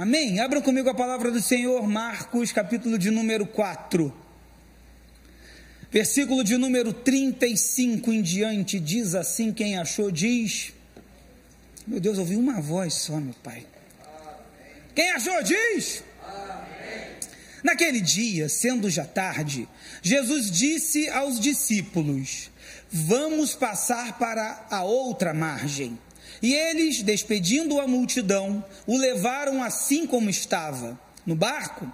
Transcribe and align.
Amém? 0.00 0.40
Abram 0.40 0.62
comigo 0.62 0.88
a 0.88 0.94
palavra 0.94 1.30
do 1.30 1.42
Senhor, 1.42 1.86
Marcos, 1.86 2.50
capítulo 2.52 2.96
de 2.96 3.10
número 3.10 3.44
4. 3.44 4.10
Versículo 5.90 6.42
de 6.42 6.56
número 6.56 6.90
35 6.90 8.10
em 8.10 8.22
diante, 8.22 8.80
diz 8.80 9.14
assim: 9.14 9.52
quem 9.52 9.76
achou, 9.76 10.10
diz. 10.10 10.72
Meu 11.86 12.00
Deus, 12.00 12.16
ouvi 12.16 12.34
uma 12.34 12.62
voz 12.62 12.94
só, 12.94 13.20
meu 13.20 13.34
Pai. 13.42 13.66
Quem 14.94 15.10
achou, 15.10 15.42
diz. 15.42 16.02
Naquele 17.62 18.00
dia, 18.00 18.48
sendo 18.48 18.88
já 18.88 19.04
tarde, 19.04 19.68
Jesus 20.00 20.50
disse 20.50 21.10
aos 21.10 21.38
discípulos: 21.38 22.50
Vamos 22.90 23.54
passar 23.54 24.18
para 24.18 24.66
a 24.70 24.82
outra 24.82 25.34
margem. 25.34 25.98
E 26.42 26.54
eles, 26.54 27.02
despedindo 27.02 27.80
a 27.80 27.86
multidão, 27.86 28.64
o 28.86 28.96
levaram 28.96 29.62
assim 29.62 30.06
como 30.06 30.30
estava 30.30 30.98
no 31.26 31.34
barco. 31.34 31.90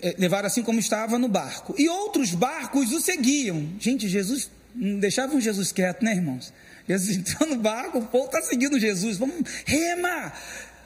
Eh, 0.00 0.16
levaram 0.18 0.46
assim 0.46 0.62
como 0.62 0.78
estava 0.78 1.18
no 1.18 1.28
barco. 1.28 1.74
E 1.78 1.88
outros 1.88 2.34
barcos 2.34 2.90
o 2.92 3.00
seguiam. 3.00 3.68
Gente, 3.78 4.08
Jesus 4.08 4.50
não 4.74 4.98
deixavam 4.98 5.40
Jesus 5.40 5.72
quieto, 5.72 6.02
né, 6.02 6.14
irmãos? 6.14 6.52
Jesus 6.88 7.16
entrou 7.16 7.48
no 7.48 7.56
barco, 7.56 7.98
o 7.98 8.06
povo 8.06 8.26
está 8.26 8.42
seguindo 8.42 8.78
Jesus. 8.78 9.18
Vamos, 9.18 9.42
rema! 9.66 10.32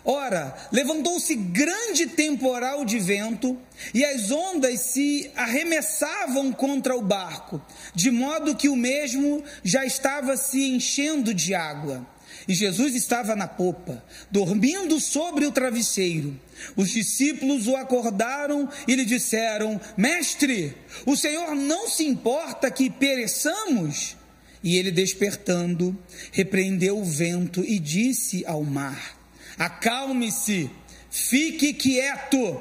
Ora, 0.08 0.56
levantou-se 0.70 1.34
grande 1.34 2.06
temporal 2.06 2.84
de 2.84 2.96
vento, 3.00 3.58
e 3.92 4.04
as 4.04 4.30
ondas 4.30 4.78
se 4.78 5.28
arremessavam 5.34 6.52
contra 6.52 6.94
o 6.94 7.02
barco, 7.02 7.60
de 7.92 8.12
modo 8.12 8.54
que 8.54 8.68
o 8.68 8.76
mesmo 8.76 9.42
já 9.64 9.84
estava 9.84 10.36
se 10.36 10.62
enchendo 10.62 11.34
de 11.34 11.56
água. 11.56 12.06
E 12.46 12.54
Jesus 12.54 12.94
estava 12.94 13.34
na 13.34 13.48
popa, 13.48 14.04
dormindo 14.30 15.00
sobre 15.00 15.46
o 15.46 15.52
travesseiro. 15.52 16.38
Os 16.76 16.90
discípulos 16.90 17.66
o 17.66 17.76
acordaram 17.76 18.68
e 18.86 18.94
lhe 18.94 19.04
disseram: 19.04 19.80
Mestre, 19.96 20.74
o 21.04 21.16
Senhor 21.16 21.54
não 21.54 21.88
se 21.88 22.04
importa 22.04 22.70
que 22.70 22.90
pereçamos? 22.90 24.16
E 24.62 24.76
ele, 24.76 24.90
despertando, 24.90 25.96
repreendeu 26.32 26.98
o 26.98 27.04
vento 27.04 27.64
e 27.64 27.78
disse 27.78 28.44
ao 28.46 28.64
mar: 28.64 29.16
Acalme-se, 29.58 30.70
fique 31.10 31.72
quieto. 31.72 32.60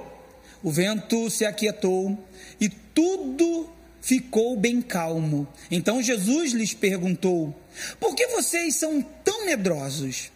O 0.63 0.71
vento 0.71 1.29
se 1.29 1.45
aquietou 1.45 2.17
e 2.59 2.69
tudo 2.69 3.74
ficou 4.05 4.55
bem 4.55 4.81
calmo. 4.81 5.47
Então 5.69 6.01
Jesus 6.01 6.53
lhes 6.53 6.73
perguntou: 6.73 7.59
Por 7.99 8.15
que 8.15 8.27
vocês 8.27 8.75
são 8.75 9.01
tão 9.01 9.45
medrosos? 9.47 10.31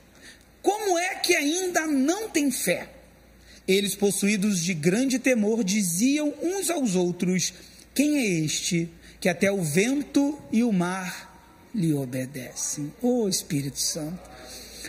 Como 0.61 0.97
é 0.97 1.15
que 1.15 1.35
ainda 1.35 1.85
não 1.85 2.29
têm 2.29 2.51
fé? 2.51 2.89
Eles, 3.67 3.95
possuídos 3.95 4.63
de 4.63 4.73
grande 4.73 5.19
temor, 5.19 5.63
diziam 5.63 6.33
uns 6.41 6.71
aos 6.71 6.95
outros: 6.95 7.53
Quem 7.93 8.17
é 8.17 8.25
este 8.43 8.89
que 9.21 9.29
até 9.29 9.51
o 9.51 9.61
vento 9.61 10.41
e 10.51 10.63
o 10.63 10.73
mar 10.73 11.69
lhe 11.73 11.93
obedecem? 11.93 12.91
Ô 13.01 13.23
oh, 13.23 13.29
Espírito 13.29 13.79
Santo. 13.79 14.19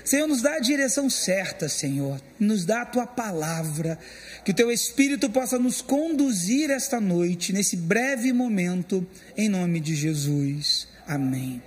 Senhor, 0.05 0.27
nos 0.27 0.43
dá 0.43 0.55
a 0.55 0.61
direção 0.61 1.09
certa, 1.09 1.69
Senhor, 1.69 2.21
nos 2.39 2.65
dá 2.65 2.83
a 2.83 2.87
tua 2.87 3.07
palavra 3.07 3.99
que 4.45 4.51
o 4.51 4.55
teu 4.55 4.71
Espírito 4.71 5.29
possa 5.31 5.59
nos 5.59 5.83
conduzir 5.83 6.71
esta 6.71 7.01
noite, 7.01 7.53
nesse 7.53 7.77
breve 7.77 8.33
momento, 8.33 9.07
em 9.37 9.49
nome 9.49 9.81
de 9.81 9.95
Jesus. 9.95 10.89
Amém. 11.07 11.63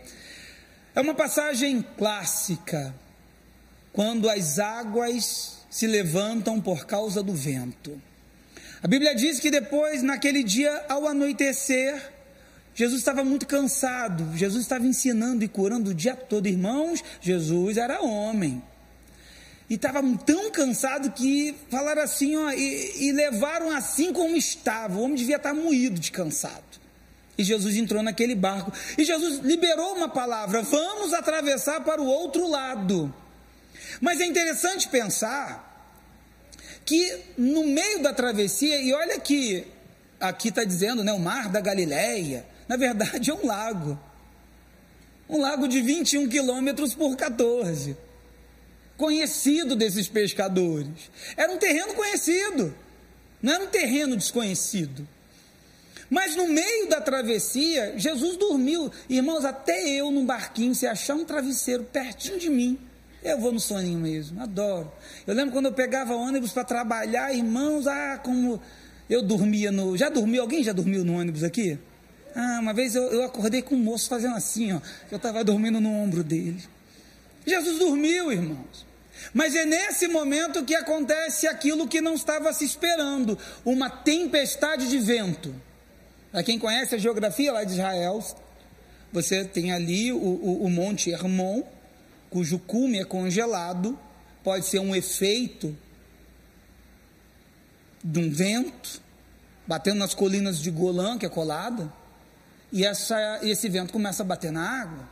É 0.95 1.01
uma 1.01 1.15
passagem 1.15 1.83
clássica, 1.97 2.93
quando 3.91 4.29
as 4.29 4.59
águas 4.59 5.57
se 5.69 5.87
levantam 5.87 6.61
por 6.61 6.85
causa 6.85 7.23
do 7.23 7.33
vento. 7.33 7.99
A 8.81 8.87
Bíblia 8.87 9.15
diz 9.15 9.39
que 9.39 9.49
depois, 9.49 10.03
naquele 10.03 10.43
dia, 10.43 10.85
ao 10.89 11.07
anoitecer, 11.07 12.12
Jesus 12.75 12.99
estava 12.99 13.23
muito 13.23 13.45
cansado, 13.45 14.35
Jesus 14.35 14.63
estava 14.63 14.85
ensinando 14.85 15.43
e 15.43 15.47
curando 15.47 15.91
o 15.91 15.93
dia 15.93 16.15
todo. 16.15 16.47
Irmãos, 16.47 17.03
Jesus 17.21 17.77
era 17.77 18.01
homem 18.01 18.61
e 19.69 19.75
estava 19.75 20.01
tão 20.25 20.51
cansado 20.51 21.11
que 21.11 21.55
falaram 21.69 22.01
assim, 22.01 22.35
ó, 22.35 22.51
e, 22.51 23.07
e, 23.07 23.11
levaram 23.11 23.71
assim 23.71 24.11
como 24.11 24.35
estava. 24.35 24.99
O 24.99 25.01
homem 25.01 25.15
devia 25.15 25.37
estar 25.37 25.53
moído 25.53 25.99
de 25.99 26.11
cansado. 26.11 26.61
E 27.37 27.43
Jesus 27.43 27.75
entrou 27.75 28.03
naquele 28.03 28.35
barco. 28.35 28.71
E 28.97 29.03
Jesus 29.03 29.39
liberou 29.39 29.95
uma 29.95 30.09
palavra: 30.09 30.61
vamos 30.61 31.13
atravessar 31.13 31.81
para 31.81 32.01
o 32.01 32.05
outro 32.05 32.47
lado. 32.47 33.13
Mas 33.99 34.19
é 34.19 34.25
interessante 34.25 34.87
pensar 34.89 35.71
que 36.85 37.21
no 37.37 37.65
meio 37.65 38.03
da 38.03 38.13
travessia, 38.13 38.79
e 38.79 38.93
olha 38.93 39.19
que 39.19 39.65
aqui 40.19 40.49
está 40.49 40.63
dizendo, 40.63 41.03
né, 41.03 41.13
o 41.13 41.19
mar 41.19 41.49
da 41.49 41.59
Galileia, 41.59 42.45
na 42.67 42.77
verdade 42.77 43.29
é 43.29 43.33
um 43.33 43.45
lago. 43.45 43.99
Um 45.29 45.41
lago 45.41 45.67
de 45.67 45.81
21 45.81 46.27
quilômetros 46.27 46.93
por 46.93 47.15
14 47.15 47.97
conhecido 48.97 49.75
desses 49.75 50.07
pescadores. 50.07 51.11
Era 51.35 51.51
um 51.51 51.57
terreno 51.57 51.93
conhecido, 51.93 52.73
não 53.41 53.53
era 53.53 53.63
um 53.65 53.67
terreno 53.67 54.15
desconhecido. 54.15 55.07
Mas 56.09 56.35
no 56.35 56.47
meio 56.47 56.87
da 56.89 57.01
travessia, 57.01 57.95
Jesus 57.97 58.37
dormiu. 58.37 58.91
Irmãos, 59.09 59.43
até 59.45 59.89
eu 59.89 60.11
num 60.11 60.25
barquinho, 60.25 60.75
se 60.75 60.85
achar 60.85 61.15
um 61.15 61.25
travesseiro 61.25 61.83
pertinho 61.83 62.37
de 62.37 62.49
mim, 62.49 62.77
eu 63.23 63.39
vou 63.39 63.51
no 63.51 63.59
soninho 63.59 63.99
mesmo, 63.99 64.41
adoro. 64.41 64.91
Eu 65.25 65.33
lembro 65.33 65.53
quando 65.53 65.65
eu 65.65 65.73
pegava 65.73 66.13
ônibus 66.13 66.51
para 66.51 66.63
trabalhar, 66.63 67.33
irmãos, 67.33 67.87
ah, 67.87 68.19
como 68.23 68.61
eu 69.09 69.23
dormia 69.23 69.71
no. 69.71 69.97
Já 69.97 70.09
dormiu? 70.09 70.41
Alguém 70.41 70.63
já 70.63 70.73
dormiu 70.73 71.03
no 71.03 71.17
ônibus 71.17 71.43
aqui? 71.43 71.79
Ah, 72.35 72.59
uma 72.59 72.73
vez 72.73 72.95
eu, 72.95 73.03
eu 73.03 73.23
acordei 73.23 73.61
com 73.61 73.75
um 73.75 73.79
moço 73.79 74.09
fazendo 74.09 74.35
assim, 74.35 74.73
ó. 74.73 74.81
Eu 75.11 75.17
estava 75.17 75.43
dormindo 75.43 75.79
no 75.79 75.89
ombro 75.89 76.23
dele. 76.23 76.63
Jesus 77.45 77.77
dormiu, 77.77 78.31
irmãos. 78.31 78.85
Mas 79.33 79.55
é 79.55 79.65
nesse 79.65 80.07
momento 80.07 80.63
que 80.63 80.75
acontece 80.75 81.47
aquilo 81.47 81.87
que 81.87 82.01
não 82.01 82.15
estava 82.15 82.51
se 82.51 82.65
esperando: 82.65 83.37
uma 83.63 83.89
tempestade 83.89 84.89
de 84.89 84.97
vento. 84.97 85.53
Para 86.31 86.43
quem 86.43 86.57
conhece 86.57 86.95
a 86.95 86.97
geografia 86.97 87.51
lá 87.51 87.63
de 87.63 87.73
Israel, 87.73 88.23
você 89.11 89.45
tem 89.45 89.71
ali 89.71 90.11
o, 90.11 90.17
o, 90.17 90.65
o 90.65 90.69
Monte 90.69 91.11
Hermon, 91.11 91.61
cujo 92.29 92.57
cume 92.57 92.99
é 92.99 93.05
congelado, 93.05 93.97
pode 94.43 94.65
ser 94.65 94.79
um 94.79 94.95
efeito 94.95 95.77
de 98.03 98.19
um 98.19 98.31
vento 98.31 99.01
batendo 99.67 99.99
nas 99.99 100.13
colinas 100.13 100.59
de 100.59 100.71
Golã, 100.71 101.17
que 101.17 101.25
é 101.25 101.29
colada, 101.29 101.93
e 102.73 102.83
essa, 102.83 103.39
esse 103.43 103.69
vento 103.69 103.93
começa 103.93 104.23
a 104.23 104.25
bater 104.25 104.51
na 104.51 104.81
água. 104.81 105.07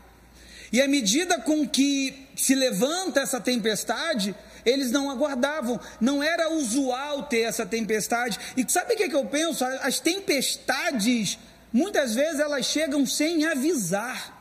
E 0.72 0.81
à 0.81 0.88
medida 0.88 1.39
com 1.39 1.67
que 1.67 2.27
se 2.35 2.55
levanta 2.55 3.19
essa 3.19 3.39
tempestade, 3.39 4.35
eles 4.66 4.89
não 4.89 5.11
aguardavam, 5.11 5.79
não 5.99 6.23
era 6.23 6.51
usual 6.51 7.23
ter 7.23 7.41
essa 7.41 7.63
tempestade. 7.63 8.39
E 8.57 8.66
sabe 8.67 8.95
o 8.95 8.97
que, 8.97 9.03
é 9.03 9.09
que 9.09 9.16
eu 9.16 9.25
penso? 9.25 9.63
As 9.63 9.99
tempestades, 9.99 11.38
muitas 11.72 12.16
vezes 12.16 12.39
elas 12.39 12.66
chegam 12.66 13.05
sem 13.05 13.45
avisar. 13.45 14.39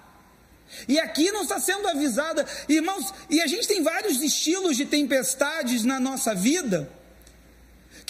E 0.88 0.98
aqui 0.98 1.31
não 1.31 1.42
está 1.42 1.60
sendo 1.60 1.88
avisada, 1.88 2.47
irmãos, 2.69 3.12
e 3.28 3.42
a 3.42 3.47
gente 3.47 3.69
tem 3.69 3.82
vários 3.82 4.22
estilos 4.22 4.78
de 4.78 4.87
tempestades 4.87 5.84
na 5.84 6.00
nossa 6.00 6.34
vida, 6.34 6.91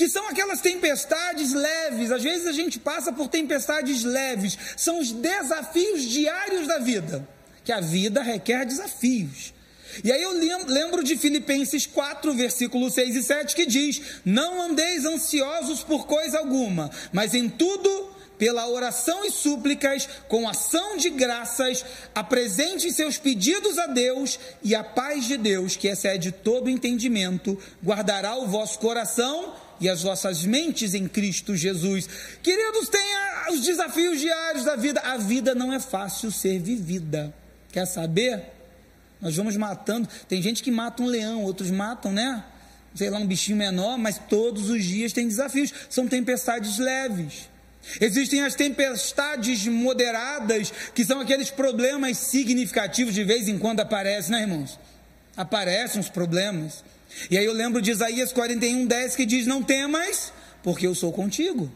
que 0.00 0.08
são 0.08 0.26
aquelas 0.28 0.62
tempestades 0.62 1.52
leves, 1.52 2.10
às 2.10 2.22
vezes 2.22 2.46
a 2.46 2.52
gente 2.52 2.78
passa 2.78 3.12
por 3.12 3.28
tempestades 3.28 4.02
leves, 4.02 4.56
são 4.74 4.98
os 4.98 5.12
desafios 5.12 6.04
diários 6.04 6.66
da 6.66 6.78
vida 6.78 7.28
que 7.62 7.70
a 7.70 7.80
vida 7.80 8.22
requer 8.22 8.64
desafios. 8.64 9.52
E 10.02 10.10
aí 10.10 10.22
eu 10.22 10.32
lembro 10.66 11.04
de 11.04 11.18
Filipenses 11.18 11.84
4, 11.84 12.32
versículos 12.32 12.94
6 12.94 13.14
e 13.14 13.22
7, 13.22 13.54
que 13.54 13.66
diz: 13.66 14.00
Não 14.24 14.62
andeis 14.62 15.04
ansiosos 15.04 15.82
por 15.82 16.06
coisa 16.06 16.38
alguma, 16.38 16.90
mas 17.12 17.34
em 17.34 17.46
tudo, 17.46 18.10
pela 18.38 18.66
oração 18.70 19.22
e 19.26 19.30
súplicas, 19.30 20.08
com 20.28 20.48
ação 20.48 20.96
de 20.96 21.10
graças, 21.10 21.84
apresentem 22.14 22.90
seus 22.90 23.18
pedidos 23.18 23.76
a 23.76 23.86
Deus, 23.86 24.40
e 24.62 24.74
a 24.74 24.82
paz 24.82 25.26
de 25.26 25.36
Deus, 25.36 25.76
que 25.76 25.88
excede 25.88 26.32
todo 26.32 26.70
entendimento, 26.70 27.58
guardará 27.84 28.34
o 28.36 28.46
vosso 28.46 28.78
coração 28.78 29.68
e 29.80 29.88
as 29.88 30.02
vossas 30.02 30.44
mentes 30.44 30.94
em 30.94 31.08
Cristo 31.08 31.56
Jesus. 31.56 32.08
Queridos, 32.42 32.88
tenha 32.88 33.46
os 33.50 33.60
desafios 33.62 34.20
diários 34.20 34.64
da 34.64 34.76
vida. 34.76 35.00
A 35.00 35.16
vida 35.16 35.54
não 35.54 35.72
é 35.72 35.80
fácil 35.80 36.30
ser 36.30 36.60
vivida. 36.60 37.32
Quer 37.72 37.86
saber? 37.86 38.42
Nós 39.20 39.36
vamos 39.36 39.56
matando. 39.56 40.08
Tem 40.28 40.42
gente 40.42 40.62
que 40.62 40.70
mata 40.70 41.02
um 41.02 41.06
leão, 41.06 41.42
outros 41.42 41.70
matam, 41.70 42.12
né? 42.12 42.44
Sei 42.94 43.08
lá, 43.08 43.18
um 43.18 43.26
bichinho 43.26 43.56
menor, 43.56 43.96
mas 43.96 44.18
todos 44.18 44.68
os 44.68 44.84
dias 44.84 45.12
tem 45.12 45.26
desafios. 45.26 45.72
São 45.88 46.06
tempestades 46.08 46.78
leves. 46.78 47.48
Existem 48.00 48.42
as 48.42 48.54
tempestades 48.54 49.66
moderadas, 49.66 50.72
que 50.94 51.04
são 51.04 51.20
aqueles 51.20 51.50
problemas 51.50 52.18
significativos 52.18 53.14
de 53.14 53.24
vez 53.24 53.48
em 53.48 53.58
quando 53.58 53.80
aparecem, 53.80 54.32
né, 54.32 54.42
irmãos? 54.42 54.78
Aparecem 55.36 56.00
os 56.00 56.08
problemas. 56.08 56.84
E 57.30 57.36
aí 57.36 57.44
eu 57.44 57.52
lembro 57.52 57.82
de 57.82 57.90
Isaías 57.90 58.32
41, 58.32 58.86
10 58.86 59.16
que 59.16 59.26
diz: 59.26 59.46
Não 59.46 59.62
temas, 59.62 60.32
porque 60.62 60.86
eu 60.86 60.94
sou 60.94 61.12
contigo. 61.12 61.70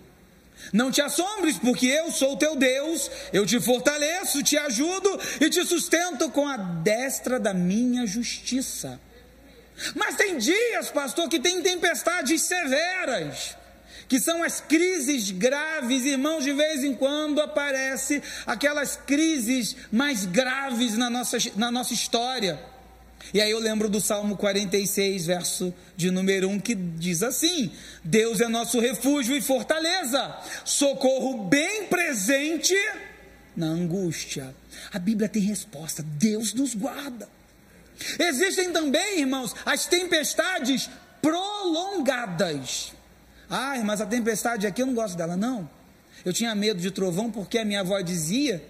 Não 0.73 0.91
te 0.91 1.03
assombres, 1.03 1.59
porque 1.59 1.87
eu 1.87 2.11
sou 2.11 2.37
teu 2.37 2.57
Deus, 2.57 3.11
eu 3.33 3.45
te 3.45 3.61
fortaleço, 3.61 4.43
te 4.43 4.57
ajudo 4.57 5.21
e 5.41 5.51
te 5.51 5.65
sustento 5.65 6.31
com 6.31 6.47
a 6.49 6.57
destra 6.57 7.39
da 7.39 7.53
minha 7.53 8.07
justiça. 8.07 9.01
Mas 9.95 10.15
tem 10.15 10.39
dias, 10.39 10.91
pastor, 10.91 11.29
que 11.29 11.41
tem 11.41 11.61
tempestades 11.61 12.43
severas, 12.43 13.57
que 14.09 14.21
são 14.21 14.43
as 14.43 14.61
crises 14.61 15.31
graves, 15.31 16.05
irmãos, 16.05 16.45
de 16.45 16.53
vez 16.53 16.85
em 16.85 16.95
quando 16.95 17.41
aparece 17.41 18.23
aquelas 18.47 18.97
crises 18.97 19.77
mais 19.91 20.25
graves 20.25 20.97
na 20.97 21.11
nossa, 21.11 21.37
na 21.57 21.71
nossa 21.71 21.93
história. 21.93 22.74
E 23.33 23.41
aí 23.41 23.51
eu 23.51 23.59
lembro 23.59 23.89
do 23.89 24.01
Salmo 24.01 24.37
46, 24.37 25.27
verso 25.27 25.75
de 25.97 26.11
número 26.11 26.49
1, 26.49 26.61
que 26.61 26.75
diz 26.75 27.23
assim: 27.23 27.71
Deus 28.03 28.41
é 28.41 28.49
nosso 28.49 28.79
refúgio 28.81 29.37
e 29.37 29.41
fortaleza, 29.41 30.37
socorro 30.65 31.45
bem 31.45 31.87
presente 31.87 32.75
na 33.57 33.67
angústia. 33.67 34.55
A 34.93 34.99
Bíblia 34.99 35.29
tem 35.29 35.43
resposta: 35.43 36.03
Deus 36.03 36.53
nos 36.53 36.75
guarda. 36.75 37.29
Existem 38.19 38.73
também, 38.73 39.21
irmãos, 39.21 39.55
as 39.65 39.87
tempestades 39.87 40.91
prolongadas. 41.23 42.93
Ai, 43.49 43.83
mas 43.83 44.01
a 44.01 44.07
tempestade 44.07 44.67
aqui 44.67 44.83
eu 44.83 44.87
não 44.87 44.95
gosto 44.95 45.17
dela, 45.17 45.37
não. 45.37 45.69
Eu 46.25 46.33
tinha 46.33 46.55
medo 46.55 46.81
de 46.81 46.91
trovão 46.91 47.31
porque 47.31 47.59
a 47.59 47.65
minha 47.65 47.81
avó 47.81 48.01
dizia 48.01 48.65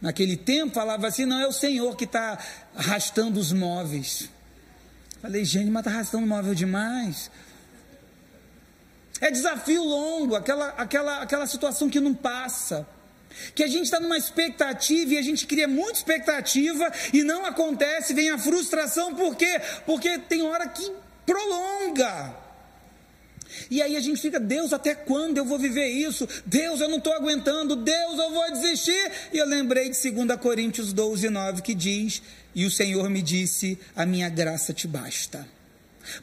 naquele 0.00 0.36
tempo, 0.36 0.74
falava 0.74 1.06
assim: 1.06 1.24
não, 1.24 1.40
é 1.40 1.46
o 1.46 1.52
Senhor 1.52 1.96
que 1.96 2.04
está 2.04 2.38
arrastando 2.74 3.38
os 3.38 3.52
móveis. 3.52 4.30
Falei, 5.20 5.44
gente, 5.44 5.70
mas 5.70 5.80
está 5.80 5.90
arrastando 5.90 6.26
móvel 6.26 6.54
demais. 6.54 7.30
É 9.20 9.30
desafio 9.30 9.82
longo, 9.82 10.34
aquela, 10.34 10.68
aquela, 10.70 11.22
aquela 11.22 11.46
situação 11.46 11.88
que 11.88 12.00
não 12.00 12.14
passa. 12.14 12.86
Que 13.54 13.64
a 13.64 13.66
gente 13.66 13.84
está 13.84 14.00
numa 14.00 14.16
expectativa 14.16 15.14
e 15.14 15.18
a 15.18 15.22
gente 15.22 15.46
cria 15.46 15.68
muita 15.68 15.98
expectativa 15.98 16.90
e 17.12 17.22
não 17.22 17.44
acontece, 17.44 18.14
vem 18.14 18.30
a 18.30 18.38
frustração, 18.38 19.14
por 19.14 19.36
quê? 19.36 19.60
Porque 19.84 20.18
tem 20.18 20.42
hora 20.42 20.66
que 20.68 20.90
prolonga. 21.26 22.45
E 23.70 23.82
aí 23.82 23.96
a 23.96 24.00
gente 24.00 24.20
fica, 24.20 24.38
Deus, 24.38 24.72
até 24.72 24.94
quando 24.94 25.38
eu 25.38 25.44
vou 25.44 25.58
viver 25.58 25.86
isso? 25.86 26.28
Deus, 26.44 26.80
eu 26.80 26.88
não 26.88 26.98
estou 26.98 27.12
aguentando, 27.12 27.76
Deus, 27.76 28.18
eu 28.18 28.30
vou 28.30 28.52
desistir. 28.52 29.12
E 29.32 29.38
eu 29.38 29.46
lembrei 29.46 29.90
de 29.90 30.10
2 30.10 30.40
Coríntios 30.40 30.92
12, 30.92 31.28
9, 31.30 31.62
que 31.62 31.74
diz: 31.74 32.22
E 32.54 32.64
o 32.64 32.70
Senhor 32.70 33.08
me 33.08 33.22
disse: 33.22 33.78
A 33.94 34.04
minha 34.04 34.28
graça 34.28 34.72
te 34.72 34.86
basta. 34.86 35.46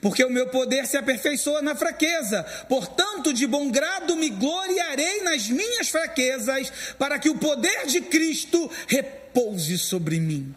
Porque 0.02 0.24
o 0.24 0.30
meu 0.30 0.48
poder 0.48 0.86
se 0.86 0.98
aperfeiçoa 0.98 1.62
na 1.62 1.75
fraqueza, 1.75 2.44
portanto, 2.70 3.34
de 3.34 3.46
bom 3.46 3.70
grado 3.70 4.16
me 4.16 4.30
gloriarei 4.30 5.22
nas 5.24 5.50
minhas 5.50 5.90
fraquezas, 5.90 6.72
para 6.98 7.20
que 7.20 7.30
o 7.30 7.38
poder 7.38 7.86
de 7.86 8.02
Cristo 8.02 8.70
repouse 8.88 9.78
sobre 9.78 10.20
mim. 10.20 10.56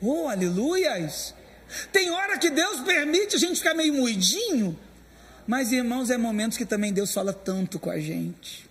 Oh, 0.00 0.28
aleluias! 0.28 1.34
Tem 1.90 2.10
hora 2.10 2.38
que 2.38 2.50
Deus 2.50 2.80
permite 2.80 3.36
a 3.36 3.38
gente 3.38 3.56
ficar 3.56 3.74
meio 3.74 3.94
moidinho, 3.94 4.78
mas, 5.46 5.72
irmãos, 5.72 6.10
é 6.10 6.16
momentos 6.16 6.56
que 6.56 6.64
também 6.64 6.92
Deus 6.92 7.12
fala 7.12 7.32
tanto 7.32 7.78
com 7.78 7.90
a 7.90 7.98
gente. 7.98 8.68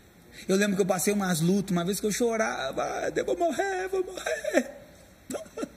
Eu 0.47 0.55
lembro 0.55 0.75
que 0.75 0.81
eu 0.81 0.85
passei 0.85 1.13
umas 1.13 1.41
lutas, 1.41 1.71
uma 1.71 1.85
vez 1.85 1.99
que 1.99 2.05
eu 2.05 2.11
chorava, 2.11 3.11
eu 3.15 3.25
vou 3.25 3.37
morrer, 3.37 3.87
vou 3.89 4.03
morrer. 4.03 4.71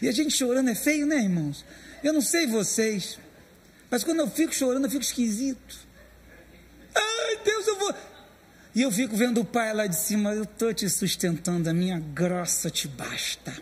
E 0.00 0.08
a 0.08 0.12
gente 0.12 0.34
chorando 0.34 0.70
é 0.70 0.74
feio, 0.74 1.06
né, 1.06 1.16
irmãos? 1.16 1.62
Eu 2.02 2.14
não 2.14 2.22
sei 2.22 2.46
vocês, 2.46 3.18
mas 3.90 4.02
quando 4.02 4.20
eu 4.20 4.30
fico 4.30 4.54
chorando, 4.54 4.84
eu 4.84 4.90
fico 4.90 5.02
esquisito. 5.02 5.76
Ai, 6.94 7.38
Deus, 7.44 7.66
eu 7.66 7.78
vou. 7.78 7.94
E 8.74 8.80
eu 8.80 8.90
fico 8.90 9.14
vendo 9.14 9.42
o 9.42 9.44
pai 9.44 9.74
lá 9.74 9.86
de 9.86 9.96
cima, 9.96 10.32
eu 10.32 10.44
estou 10.44 10.72
te 10.72 10.88
sustentando, 10.88 11.68
a 11.68 11.74
minha 11.74 11.98
graça 11.98 12.70
te 12.70 12.88
basta 12.88 13.52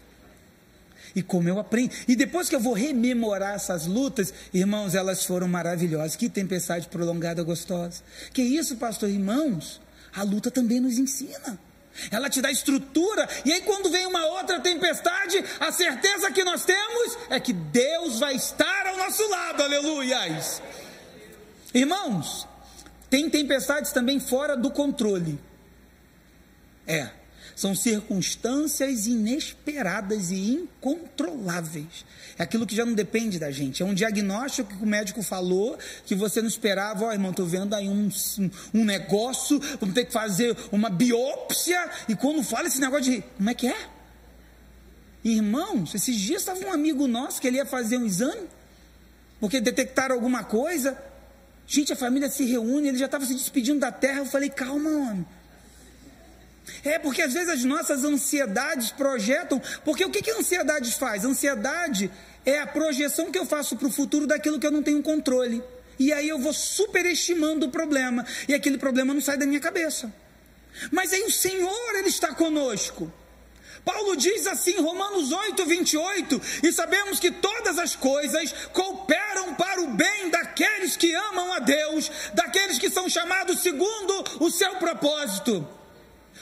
e 1.14 1.22
como 1.22 1.48
eu 1.48 1.58
aprendo. 1.58 1.92
E 2.08 2.16
depois 2.16 2.48
que 2.48 2.54
eu 2.54 2.60
vou 2.60 2.72
rememorar 2.72 3.54
essas 3.54 3.86
lutas, 3.86 4.32
irmãos, 4.52 4.94
elas 4.94 5.24
foram 5.24 5.46
maravilhosas. 5.48 6.16
Que 6.16 6.28
tempestade 6.28 6.88
prolongada 6.88 7.42
gostosa. 7.42 8.02
Que 8.32 8.42
isso, 8.42 8.76
pastor, 8.76 9.08
irmãos? 9.08 9.80
A 10.14 10.22
luta 10.22 10.50
também 10.50 10.80
nos 10.80 10.98
ensina. 10.98 11.58
Ela 12.10 12.28
te 12.28 12.40
dá 12.40 12.50
estrutura, 12.50 13.28
e 13.44 13.52
aí, 13.52 13.62
quando 13.62 13.88
vem 13.88 14.04
uma 14.06 14.26
outra 14.26 14.58
tempestade, 14.58 15.42
a 15.60 15.70
certeza 15.70 16.30
que 16.32 16.42
nós 16.42 16.64
temos 16.64 17.16
é 17.30 17.38
que 17.38 17.52
Deus 17.52 18.18
vai 18.18 18.34
estar 18.34 18.86
ao 18.88 18.96
nosso 18.96 19.28
lado, 19.30 19.62
aleluias. 19.62 20.60
Irmãos, 21.72 22.48
tem 23.08 23.30
tempestades 23.30 23.92
também 23.92 24.18
fora 24.18 24.56
do 24.56 24.72
controle. 24.72 25.38
É, 26.84 27.10
são 27.54 27.74
circunstâncias 27.74 29.06
inesperadas 29.06 30.30
e 30.30 30.52
incontroláveis. 30.52 32.04
É 32.38 32.42
aquilo 32.42 32.66
que 32.66 32.74
já 32.74 32.84
não 32.84 32.94
depende 32.94 33.38
da 33.38 33.50
gente. 33.50 33.82
É 33.82 33.86
um 33.86 33.94
diagnóstico 33.94 34.76
que 34.76 34.82
o 34.82 34.86
médico 34.86 35.22
falou 35.22 35.78
que 36.04 36.14
você 36.14 36.40
não 36.40 36.48
esperava. 36.48 37.04
Ó, 37.04 37.08
oh, 37.08 37.12
irmão, 37.12 37.30
estou 37.30 37.46
vendo 37.46 37.74
aí 37.74 37.88
um, 37.88 38.08
um 38.72 38.84
negócio, 38.84 39.60
vamos 39.80 39.94
ter 39.94 40.06
que 40.06 40.12
fazer 40.12 40.56
uma 40.72 40.90
biópsia. 40.90 41.90
E 42.08 42.16
quando 42.16 42.42
fala 42.42 42.66
esse 42.66 42.80
negócio 42.80 43.12
de. 43.12 43.22
Como 43.36 43.50
é 43.50 43.54
que 43.54 43.68
é? 43.68 43.88
Irmãos, 45.22 45.94
esses 45.94 46.16
dias 46.16 46.42
estava 46.42 46.60
um 46.66 46.72
amigo 46.72 47.06
nosso 47.06 47.40
que 47.40 47.46
ele 47.46 47.56
ia 47.56 47.64
fazer 47.64 47.96
um 47.96 48.04
exame, 48.04 48.46
porque 49.40 49.60
detectaram 49.60 50.14
alguma 50.14 50.44
coisa. 50.44 50.98
Gente, 51.66 51.92
a 51.92 51.96
família 51.96 52.28
se 52.28 52.44
reúne, 52.44 52.88
ele 52.88 52.98
já 52.98 53.06
estava 53.06 53.24
se 53.24 53.32
despedindo 53.32 53.80
da 53.80 53.90
terra. 53.90 54.18
Eu 54.18 54.26
falei, 54.26 54.50
calma, 54.50 54.90
homem. 54.90 55.26
É 56.84 56.98
porque 56.98 57.22
às 57.22 57.32
vezes 57.32 57.48
as 57.48 57.64
nossas 57.64 58.04
ansiedades 58.04 58.90
projetam. 58.90 59.60
Porque 59.84 60.04
o 60.04 60.10
que, 60.10 60.22
que 60.22 60.30
a 60.30 60.38
ansiedade 60.38 60.92
faz? 60.92 61.24
A 61.24 61.28
ansiedade 61.28 62.10
é 62.44 62.60
a 62.60 62.66
projeção 62.66 63.30
que 63.30 63.38
eu 63.38 63.46
faço 63.46 63.76
para 63.76 63.88
o 63.88 63.92
futuro 63.92 64.26
daquilo 64.26 64.58
que 64.58 64.66
eu 64.66 64.72
não 64.72 64.82
tenho 64.82 65.02
controle. 65.02 65.62
E 65.98 66.12
aí 66.12 66.28
eu 66.28 66.38
vou 66.38 66.52
superestimando 66.52 67.66
o 67.66 67.70
problema. 67.70 68.24
E 68.48 68.54
aquele 68.54 68.78
problema 68.78 69.14
não 69.14 69.20
sai 69.20 69.36
da 69.36 69.46
minha 69.46 69.60
cabeça. 69.60 70.12
Mas 70.90 71.12
aí 71.12 71.22
o 71.22 71.30
Senhor, 71.30 71.94
Ele 71.96 72.08
está 72.08 72.34
conosco. 72.34 73.12
Paulo 73.84 74.16
diz 74.16 74.46
assim, 74.46 74.80
Romanos 74.80 75.30
8, 75.30 75.66
28, 75.66 76.40
e 76.62 76.72
sabemos 76.72 77.20
que 77.20 77.30
todas 77.30 77.78
as 77.78 77.94
coisas 77.94 78.50
cooperam 78.72 79.54
para 79.54 79.82
o 79.82 79.88
bem 79.88 80.30
daqueles 80.30 80.96
que 80.96 81.14
amam 81.14 81.52
a 81.52 81.58
Deus, 81.58 82.10
daqueles 82.32 82.78
que 82.78 82.88
são 82.88 83.10
chamados 83.10 83.60
segundo 83.60 84.24
o 84.40 84.50
seu 84.50 84.76
propósito. 84.76 85.68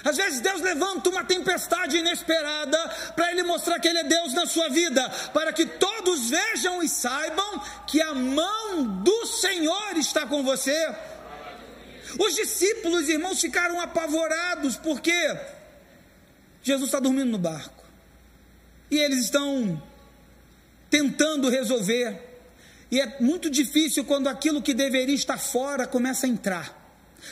Às 0.05 0.17
vezes 0.17 0.41
Deus 0.41 0.61
levanta 0.61 1.11
uma 1.11 1.25
tempestade 1.25 1.97
inesperada 1.97 2.79
para 3.15 3.31
Ele 3.31 3.43
mostrar 3.45 3.79
que 3.79 3.87
Ele 3.87 3.99
é 3.99 4.05
Deus 4.05 4.33
na 4.33 4.47
sua 4.47 4.69
vida, 4.69 5.09
para 5.33 5.53
que 5.53 5.65
todos 5.65 6.31
vejam 6.31 6.83
e 6.83 6.89
saibam 6.89 7.63
que 7.87 8.01
a 8.03 8.15
mão 8.15 8.83
do 9.03 9.27
Senhor 9.27 9.97
está 9.97 10.27
com 10.27 10.43
você. 10.43 10.95
Os 12.19 12.35
discípulos, 12.35 13.09
irmãos, 13.09 13.41
ficaram 13.41 13.81
apavorados 13.81 14.77
porque 14.77 15.15
Jesus 16.63 16.89
está 16.89 17.01
dormindo 17.01 17.31
no 17.31 17.39
barco 17.39 17.85
e 18.91 18.99
eles 18.99 19.25
estão 19.25 19.83
tentando 20.91 21.49
resolver. 21.49 22.21
E 22.91 23.01
é 23.01 23.21
muito 23.21 23.49
difícil 23.49 24.05
quando 24.05 24.29
aquilo 24.29 24.61
que 24.61 24.75
deveria 24.75 25.15
estar 25.15 25.39
fora 25.39 25.87
começa 25.87 26.27
a 26.27 26.29
entrar. 26.29 26.82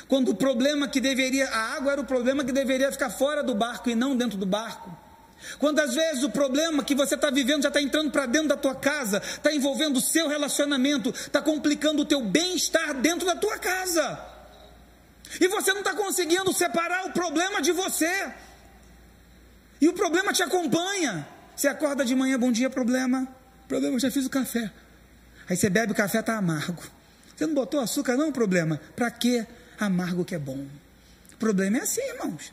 Quando 0.09 0.31
o 0.31 0.35
problema 0.35 0.89
que 0.89 1.01
deveria, 1.01 1.49
a 1.49 1.77
água 1.77 1.93
era 1.93 2.01
o 2.01 2.05
problema 2.05 2.45
que 2.45 2.53
deveria 2.53 2.91
ficar 2.93 3.11
fora 3.11 3.43
do 3.43 3.55
barco 3.55 3.91
e 3.91 3.95
não 3.95 4.17
dentro 4.17 4.39
do 4.39 4.47
barco. 4.47 4.97
Quando 5.59 5.81
às 5.81 5.95
vezes 5.95 6.23
o 6.23 6.31
problema 6.31 6.85
que 6.85 6.95
você 6.95 7.15
está 7.15 7.31
vivendo 7.31 7.63
já 7.63 7.69
está 7.69 7.81
entrando 7.81 8.11
para 8.11 8.27
dentro 8.27 8.49
da 8.49 8.57
tua 8.57 8.75
casa, 8.75 9.19
está 9.19 9.53
envolvendo 9.53 9.97
o 9.97 10.01
seu 10.01 10.29
relacionamento, 10.29 11.11
está 11.11 11.41
complicando 11.41 12.03
o 12.03 12.05
teu 12.05 12.23
bem-estar 12.23 12.95
dentro 12.95 13.27
da 13.27 13.35
tua 13.35 13.59
casa. 13.59 14.19
E 15.41 15.49
você 15.49 15.73
não 15.73 15.81
está 15.81 15.95
conseguindo 15.95 16.53
separar 16.53 17.07
o 17.07 17.13
problema 17.13 17.63
de 17.63 17.73
você. 17.73 18.33
E 19.81 19.89
o 19.89 19.93
problema 19.93 20.33
te 20.33 20.43
acompanha. 20.43 21.27
Você 21.57 21.69
acorda 21.69 22.05
de 22.05 22.15
manhã, 22.15 22.39
bom 22.39 22.53
dia, 22.53 22.69
problema. 22.69 23.27
Problema, 23.69 23.99
já 23.99 24.11
fiz 24.11 24.27
o 24.27 24.31
café. 24.31 24.71
Aí 25.49 25.57
você 25.57 25.71
bebe 25.71 25.93
o 25.93 25.95
café, 25.95 26.21
está 26.21 26.37
amargo. 26.37 26.83
Você 27.37 27.47
não 27.47 27.55
botou 27.55 27.81
açúcar, 27.81 28.17
não, 28.17 28.31
problema? 28.31 28.81
Para 28.95 29.11
quê? 29.11 29.47
Amargo 29.87 30.25
que 30.25 30.35
é 30.35 30.39
bom. 30.39 30.67
O 31.33 31.37
problema 31.37 31.79
é 31.79 31.83
assim, 31.83 32.03
irmãos. 32.03 32.53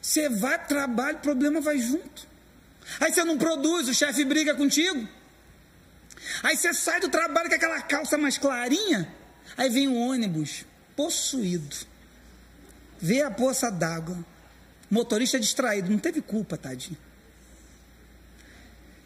Você 0.00 0.28
vai, 0.28 0.64
trabalho, 0.66 1.18
problema 1.18 1.60
vai 1.60 1.78
junto. 1.78 2.26
Aí 3.00 3.12
você 3.12 3.24
não 3.24 3.38
produz, 3.38 3.88
o 3.88 3.94
chefe 3.94 4.24
briga 4.24 4.54
contigo. 4.54 5.06
Aí 6.42 6.56
você 6.56 6.72
sai 6.74 7.00
do 7.00 7.08
trabalho 7.08 7.48
com 7.48 7.54
aquela 7.54 7.80
calça 7.82 8.16
mais 8.16 8.38
clarinha. 8.38 9.12
Aí 9.56 9.68
vem 9.68 9.88
um 9.88 9.96
ônibus 9.96 10.64
possuído. 10.94 11.76
Vê 12.98 13.22
a 13.22 13.30
poça 13.30 13.70
d'água. 13.70 14.24
Motorista 14.90 15.38
distraído, 15.38 15.90
não 15.90 15.98
teve 15.98 16.20
culpa, 16.20 16.56
tadinho. 16.56 16.98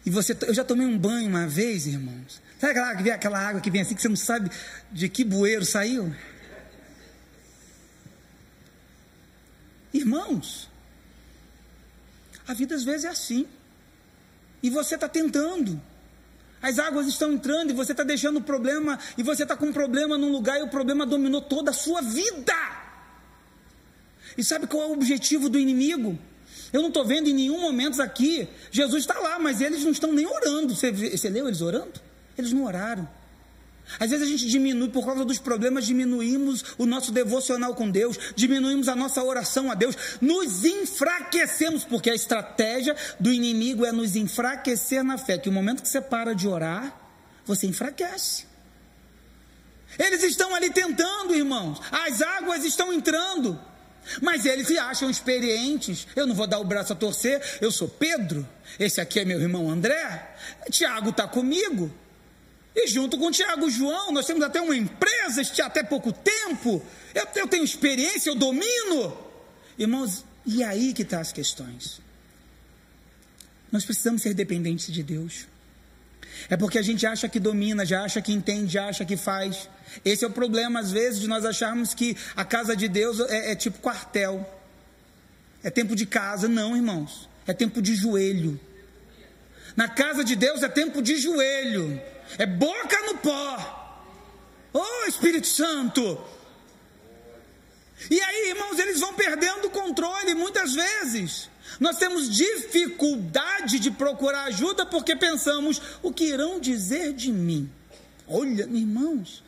E 0.05 0.09
você, 0.09 0.35
eu 0.47 0.53
já 0.53 0.63
tomei 0.63 0.85
um 0.85 0.97
banho 0.97 1.27
uma 1.27 1.47
vez, 1.47 1.85
irmãos. 1.85 2.41
Sabe 2.59 2.71
aquela, 2.71 2.89
água, 2.91 3.13
aquela 3.13 3.39
água 3.39 3.61
que 3.61 3.71
vem 3.71 3.81
assim 3.81 3.95
que 3.95 4.01
você 4.01 4.09
não 4.09 4.15
sabe 4.15 4.51
de 4.91 5.09
que 5.09 5.23
bueiro 5.23 5.65
saiu? 5.65 6.13
Irmãos, 9.93 10.69
a 12.47 12.53
vida 12.53 12.75
às 12.75 12.83
vezes 12.83 13.05
é 13.05 13.09
assim. 13.09 13.47
E 14.63 14.69
você 14.69 14.95
está 14.95 15.09
tentando. 15.09 15.81
As 16.61 16.77
águas 16.77 17.07
estão 17.07 17.33
entrando 17.33 17.71
e 17.71 17.73
você 17.73 17.91
está 17.91 18.03
deixando 18.03 18.37
o 18.37 18.41
problema, 18.41 18.99
e 19.17 19.23
você 19.23 19.43
está 19.43 19.55
com 19.57 19.67
um 19.67 19.73
problema 19.73 20.17
num 20.17 20.31
lugar 20.31 20.59
e 20.59 20.63
o 20.63 20.69
problema 20.69 21.05
dominou 21.05 21.41
toda 21.41 21.71
a 21.71 21.73
sua 21.73 22.01
vida. 22.01 22.53
E 24.37 24.43
sabe 24.43 24.67
qual 24.67 24.83
é 24.83 24.87
o 24.87 24.93
objetivo 24.93 25.49
do 25.49 25.57
inimigo? 25.57 26.17
Eu 26.71 26.81
não 26.81 26.89
estou 26.89 27.03
vendo 27.03 27.27
em 27.27 27.33
nenhum 27.33 27.59
momento 27.59 28.01
aqui, 28.01 28.47
Jesus 28.71 29.03
está 29.03 29.19
lá, 29.19 29.39
mas 29.39 29.59
eles 29.59 29.83
não 29.83 29.91
estão 29.91 30.13
nem 30.13 30.25
orando. 30.25 30.75
Você, 30.75 30.91
você 30.91 31.29
leu 31.29 31.47
eles 31.47 31.61
orando? 31.61 31.99
Eles 32.37 32.53
não 32.53 32.63
oraram. 32.63 33.09
Às 33.99 34.09
vezes 34.09 34.27
a 34.27 34.29
gente 34.29 34.47
diminui, 34.47 34.89
por 34.89 35.05
causa 35.05 35.25
dos 35.25 35.37
problemas, 35.37 35.85
diminuímos 35.85 36.63
o 36.77 36.85
nosso 36.85 37.11
devocional 37.11 37.75
com 37.75 37.89
Deus, 37.89 38.17
diminuímos 38.35 38.87
a 38.87 38.95
nossa 38.95 39.23
oração 39.23 39.69
a 39.71 39.75
Deus, 39.75 39.95
nos 40.19 40.65
enfraquecemos, 40.65 41.83
porque 41.83 42.09
a 42.09 42.15
estratégia 42.15 42.95
do 43.19 43.31
inimigo 43.31 43.85
é 43.85 43.91
nos 43.91 44.15
enfraquecer 44.15 45.03
na 45.03 45.17
fé, 45.17 45.37
que 45.37 45.49
o 45.49 45.51
momento 45.51 45.81
que 45.81 45.89
você 45.89 46.01
para 46.01 46.33
de 46.33 46.47
orar, 46.47 46.95
você 47.45 47.67
enfraquece. 47.67 48.45
Eles 49.99 50.23
estão 50.23 50.55
ali 50.55 50.69
tentando, 50.69 51.35
irmãos, 51.35 51.81
as 51.91 52.21
águas 52.21 52.63
estão 52.63 52.93
entrando, 52.93 53.59
mas 54.21 54.45
eles 54.45 54.67
se 54.67 54.77
acham 54.77 55.09
experientes. 55.09 56.07
Eu 56.15 56.25
não 56.25 56.33
vou 56.33 56.47
dar 56.47 56.59
o 56.59 56.63
braço 56.63 56.93
a 56.93 56.95
torcer, 56.95 57.41
eu 57.59 57.71
sou 57.71 57.87
Pedro, 57.87 58.47
esse 58.79 59.01
aqui 59.01 59.19
é 59.19 59.25
meu 59.25 59.39
irmão 59.39 59.69
André, 59.69 60.35
Tiago 60.69 61.09
está 61.09 61.27
comigo. 61.27 61.91
E 62.75 62.87
junto 62.87 63.17
com 63.17 63.27
o 63.27 63.31
Tiago 63.31 63.69
João, 63.69 64.11
nós 64.11 64.25
temos 64.25 64.43
até 64.43 64.61
uma 64.61 64.75
empresa, 64.75 65.41
até 65.63 65.83
pouco 65.83 66.13
tempo. 66.13 66.81
Eu, 67.13 67.27
eu 67.35 67.47
tenho 67.47 67.63
experiência, 67.63 68.29
eu 68.29 68.35
domino. 68.35 69.17
Irmãos, 69.77 70.23
e 70.45 70.63
aí 70.63 70.93
que 70.93 71.01
estão 71.01 71.17
tá 71.17 71.21
as 71.21 71.33
questões. 71.33 72.01
Nós 73.71 73.83
precisamos 73.83 74.21
ser 74.21 74.33
dependentes 74.33 74.91
de 74.91 75.03
Deus. 75.03 75.47
É 76.49 76.55
porque 76.55 76.79
a 76.79 76.81
gente 76.81 77.05
acha 77.05 77.27
que 77.27 77.39
domina, 77.39 77.85
já 77.85 78.03
acha 78.03 78.21
que 78.21 78.31
entende, 78.31 78.73
já 78.73 78.87
acha 78.87 79.03
que 79.03 79.17
faz. 79.17 79.69
Esse 80.03 80.23
é 80.23 80.27
o 80.27 80.31
problema, 80.31 80.79
às 80.79 80.91
vezes, 80.91 81.19
de 81.19 81.27
nós 81.27 81.45
acharmos 81.45 81.93
que 81.93 82.15
a 82.35 82.45
casa 82.45 82.75
de 82.75 82.87
Deus 82.87 83.19
é, 83.19 83.51
é 83.51 83.55
tipo 83.55 83.79
quartel. 83.79 84.49
É 85.61 85.69
tempo 85.69 85.93
de 85.93 86.05
casa. 86.05 86.47
Não, 86.47 86.75
irmãos. 86.75 87.29
É 87.45 87.53
tempo 87.53 87.81
de 87.81 87.95
joelho. 87.95 88.59
Na 89.75 89.89
casa 89.89 90.23
de 90.23 90.35
Deus 90.35 90.63
é 90.63 90.69
tempo 90.69 91.01
de 91.01 91.17
joelho 91.17 92.01
é 92.37 92.45
boca 92.45 92.99
no 93.07 93.17
pó. 93.17 93.77
Oh, 94.73 95.07
Espírito 95.07 95.47
Santo! 95.47 96.19
E 98.09 98.19
aí, 98.19 98.49
irmãos, 98.49 98.79
eles 98.79 98.99
vão 98.99 99.13
perdendo 99.13 99.67
o 99.67 99.69
controle 99.69 100.33
muitas 100.33 100.73
vezes. 100.73 101.49
Nós 101.79 101.97
temos 101.97 102.29
dificuldade 102.29 103.79
de 103.79 103.91
procurar 103.91 104.45
ajuda 104.45 104.85
porque 104.85 105.15
pensamos: 105.15 105.81
o 106.01 106.11
que 106.11 106.25
irão 106.25 106.59
dizer 106.59 107.13
de 107.13 107.31
mim? 107.31 107.69
Olha, 108.27 108.63
irmãos. 108.63 109.43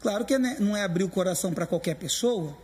Claro 0.00 0.24
que 0.24 0.38
né, 0.38 0.56
não 0.60 0.76
é 0.76 0.84
abrir 0.84 1.04
o 1.04 1.08
coração 1.08 1.52
para 1.52 1.66
qualquer 1.66 1.96
pessoa, 1.96 2.56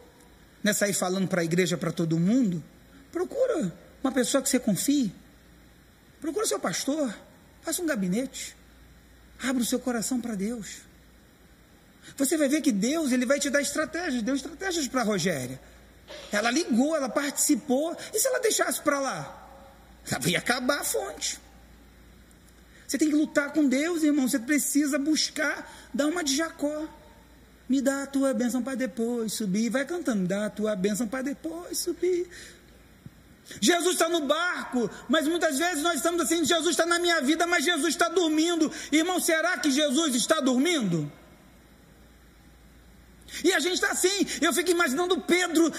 não 0.62 0.70
é 0.70 0.72
sair 0.72 0.92
falando 0.92 1.26
para 1.26 1.40
a 1.40 1.44
igreja 1.44 1.76
para 1.76 1.90
todo 1.90 2.18
mundo. 2.18 2.62
Procura 3.10 3.72
uma 4.02 4.12
pessoa 4.12 4.42
que 4.42 4.48
você 4.48 4.58
confie. 4.58 5.12
Procura 6.20 6.46
seu 6.46 6.60
pastor. 6.60 7.12
Faça 7.62 7.82
um 7.82 7.86
gabinete. 7.86 8.56
Abra 9.42 9.62
o 9.62 9.66
seu 9.66 9.78
coração 9.78 10.20
para 10.20 10.34
Deus. 10.34 10.82
Você 12.16 12.36
vai 12.36 12.48
ver 12.48 12.60
que 12.60 12.72
Deus 12.72 13.12
ele 13.12 13.24
vai 13.24 13.38
te 13.38 13.48
dar 13.48 13.60
estratégias. 13.60 14.22
Deu 14.22 14.34
estratégias 14.34 14.88
para 14.88 15.02
Rogéria. 15.02 15.60
Ela 16.30 16.50
ligou, 16.50 16.94
ela 16.94 17.08
participou. 17.08 17.96
E 18.12 18.18
se 18.18 18.26
ela 18.26 18.40
deixasse 18.40 18.80
para 18.80 19.00
lá? 19.00 19.38
Ela 20.10 20.28
ia 20.28 20.38
acabar 20.38 20.80
a 20.80 20.84
fonte. 20.84 21.38
Você 22.86 22.98
tem 22.98 23.08
que 23.08 23.14
lutar 23.14 23.52
com 23.52 23.66
Deus, 23.66 24.02
irmão. 24.02 24.28
Você 24.28 24.38
precisa 24.38 24.98
buscar, 24.98 25.88
dar 25.94 26.06
uma 26.06 26.22
de 26.22 26.36
Jacó. 26.36 26.86
Me 27.68 27.80
dá 27.80 28.02
a 28.02 28.06
tua 28.06 28.34
bênção 28.34 28.62
para 28.62 28.74
depois 28.74 29.32
subir. 29.32 29.70
Vai 29.70 29.86
cantando, 29.86 30.26
dá 30.26 30.46
a 30.46 30.50
tua 30.50 30.76
bênção 30.76 31.08
para 31.08 31.22
depois 31.22 31.78
subir. 31.78 32.28
Jesus 33.60 33.94
está 33.94 34.08
no 34.08 34.20
barco, 34.22 34.90
mas 35.08 35.26
muitas 35.26 35.58
vezes 35.58 35.82
nós 35.82 35.96
estamos 35.96 36.20
assim: 36.22 36.44
Jesus 36.44 36.70
está 36.70 36.86
na 36.86 36.98
minha 36.98 37.20
vida, 37.20 37.46
mas 37.46 37.64
Jesus 37.64 37.88
está 37.88 38.08
dormindo. 38.08 38.70
Irmão, 38.90 39.20
será 39.20 39.58
que 39.58 39.70
Jesus 39.70 40.14
está 40.14 40.40
dormindo? 40.40 41.10
E 43.42 43.52
a 43.54 43.60
gente 43.60 43.74
está 43.74 43.90
assim, 43.90 44.26
eu 44.42 44.52
fico 44.52 44.70
imaginando 44.70 45.18
Pedro 45.20 45.72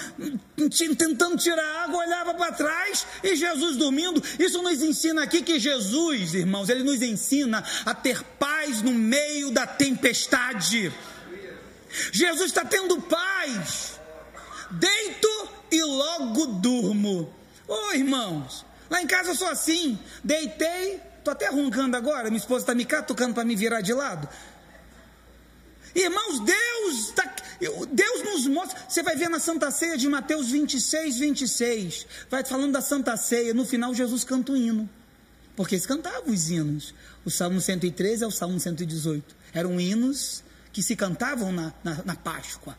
tentando 0.97 1.37
tirar 1.37 1.83
água, 1.83 2.03
olhava 2.03 2.33
para 2.33 2.51
trás 2.51 3.05
e 3.23 3.35
Jesus 3.35 3.77
dormindo. 3.77 4.21
Isso 4.39 4.61
nos 4.63 4.81
ensina 4.81 5.23
aqui 5.23 5.41
que 5.41 5.59
Jesus, 5.59 6.33
irmãos, 6.33 6.67
ele 6.69 6.83
nos 6.83 7.01
ensina 7.01 7.63
a 7.85 7.93
ter 7.93 8.23
paz 8.39 8.81
no 8.81 8.91
meio 8.91 9.51
da 9.51 9.67
tempestade. 9.67 10.91
Jesus 12.11 12.47
está 12.47 12.65
tendo 12.65 12.99
paz. 13.01 13.99
Deito 14.71 15.49
e 15.71 15.83
logo 15.83 16.47
durmo. 16.47 17.42
Ô 17.67 17.73
oh, 17.73 17.93
irmãos, 17.93 18.65
lá 18.89 19.01
em 19.01 19.07
casa 19.07 19.31
eu 19.31 19.35
sou 19.35 19.47
assim, 19.47 19.97
deitei, 20.23 20.99
tô 21.23 21.31
até 21.31 21.49
roncando 21.49 21.95
agora, 21.95 22.29
minha 22.29 22.37
esposa 22.37 22.63
está 22.63 22.75
me 22.75 22.85
catucando 22.85 23.33
para 23.33 23.45
me 23.45 23.55
virar 23.55 23.81
de 23.81 23.93
lado. 23.93 24.27
Irmãos, 25.95 26.39
Deus, 26.39 27.11
tá, 27.11 27.35
Deus 27.91 28.23
nos 28.23 28.47
mostra. 28.47 28.79
Você 28.89 29.03
vai 29.03 29.15
ver 29.15 29.29
na 29.29 29.39
Santa 29.39 29.69
Ceia 29.69 29.95
de 29.95 30.07
Mateus 30.09 30.49
26, 30.49 31.19
26. 31.19 32.07
Vai 32.29 32.43
falando 32.43 32.71
da 32.71 32.81
Santa 32.81 33.15
Ceia. 33.15 33.53
No 33.53 33.63
final, 33.63 33.93
Jesus 33.93 34.23
canta 34.23 34.53
o 34.53 34.57
hino. 34.57 34.89
Porque 35.55 35.75
eles 35.75 35.85
cantavam 35.85 36.33
os 36.33 36.49
hinos. 36.49 36.95
O 37.23 37.29
Salmo 37.29 37.61
113 37.61 38.23
é 38.23 38.27
o 38.27 38.31
Salmo 38.31 38.59
118. 38.59 39.35
Eram 39.53 39.79
hinos 39.79 40.43
que 40.71 40.81
se 40.81 40.95
cantavam 40.95 41.51
na, 41.51 41.71
na, 41.83 42.01
na 42.03 42.15
Páscoa. 42.15 42.75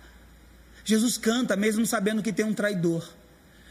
Jesus 0.84 1.16
canta, 1.16 1.54
mesmo 1.54 1.86
sabendo 1.86 2.20
que 2.20 2.32
tem 2.32 2.44
um 2.44 2.52
traidor. 2.52 3.08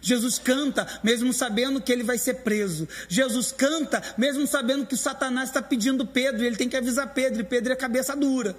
Jesus 0.04 0.38
canta, 0.38 0.86
mesmo 1.02 1.32
sabendo 1.32 1.82
que 1.82 1.92
ele 1.92 2.04
vai 2.04 2.18
ser 2.18 2.36
preso. 2.36 2.88
Jesus 3.08 3.54
canta, 3.54 4.04
mesmo 4.18 4.46
sabendo 4.46 4.86
que 4.86 4.98
Satanás 4.98 5.48
está 5.48 5.62
pedindo 5.62 6.06
Pedro, 6.06 6.44
e 6.44 6.46
ele 6.48 6.58
tem 6.58 6.68
que 6.68 6.76
avisar 6.76 7.14
Pedro, 7.14 7.40
e 7.40 7.46
Pedro 7.46 7.72
é 7.72 7.76
cabeça 7.76 8.14
dura. 8.14 8.54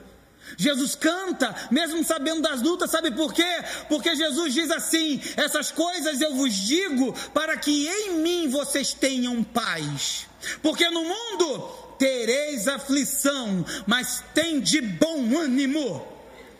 Jesus 0.56 0.94
canta, 0.94 1.54
mesmo 1.70 2.02
sabendo 2.02 2.42
das 2.42 2.62
lutas, 2.62 2.90
sabe 2.90 3.10
por 3.10 3.32
quê? 3.32 3.62
Porque 3.88 4.16
Jesus 4.16 4.54
diz 4.54 4.70
assim: 4.70 5.20
essas 5.36 5.70
coisas 5.70 6.20
eu 6.20 6.34
vos 6.34 6.54
digo 6.54 7.14
para 7.32 7.56
que 7.56 7.88
em 7.88 8.18
mim 8.20 8.48
vocês 8.48 8.92
tenham 8.92 9.42
paz. 9.42 10.26
Porque 10.62 10.88
no 10.90 11.02
mundo 11.04 11.60
tereis 11.98 12.68
aflição, 12.68 13.64
mas 13.86 14.22
tem 14.34 14.60
de 14.60 14.80
bom 14.80 15.38
ânimo. 15.38 16.06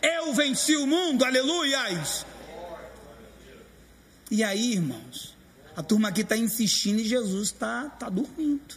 Eu 0.01 0.33
venci 0.33 0.75
o 0.75 0.87
mundo, 0.87 1.23
aleluias. 1.23 2.25
E 4.29 4.43
aí, 4.43 4.73
irmãos, 4.73 5.35
a 5.75 5.83
turma 5.83 6.09
aqui 6.09 6.21
está 6.21 6.35
insistindo 6.35 6.99
e 6.99 7.07
Jesus 7.07 7.49
está 7.49 7.89
tá 7.89 8.09
dormindo. 8.09 8.75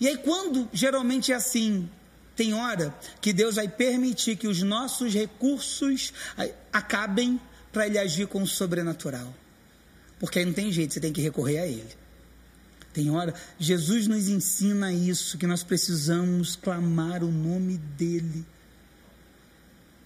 E 0.00 0.08
aí, 0.08 0.16
quando 0.16 0.68
geralmente 0.72 1.32
é 1.32 1.34
assim, 1.34 1.88
tem 2.34 2.54
hora 2.54 2.94
que 3.20 3.32
Deus 3.32 3.56
vai 3.56 3.68
permitir 3.68 4.36
que 4.36 4.48
os 4.48 4.62
nossos 4.62 5.12
recursos 5.12 6.12
acabem 6.72 7.40
para 7.72 7.86
Ele 7.86 7.98
agir 7.98 8.26
com 8.26 8.42
o 8.42 8.46
sobrenatural. 8.46 9.34
Porque 10.18 10.38
aí 10.38 10.44
não 10.44 10.52
tem 10.52 10.70
jeito, 10.70 10.94
você 10.94 11.00
tem 11.00 11.12
que 11.12 11.20
recorrer 11.20 11.58
a 11.58 11.66
Ele. 11.66 12.02
Tem 12.92 13.10
hora, 13.10 13.34
Jesus 13.58 14.06
nos 14.06 14.28
ensina 14.28 14.92
isso, 14.92 15.38
que 15.38 15.46
nós 15.46 15.64
precisamos 15.64 16.56
clamar 16.56 17.24
o 17.24 17.30
nome 17.30 17.78
dEle. 17.78 18.44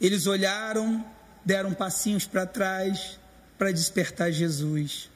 Eles 0.01 0.27
olharam, 0.27 1.05
deram 1.45 1.75
passinhos 1.75 2.27
para 2.27 2.47
trás, 2.47 3.19
para 3.59 3.73
despertar 3.73 4.31
Jesus. 4.31 5.11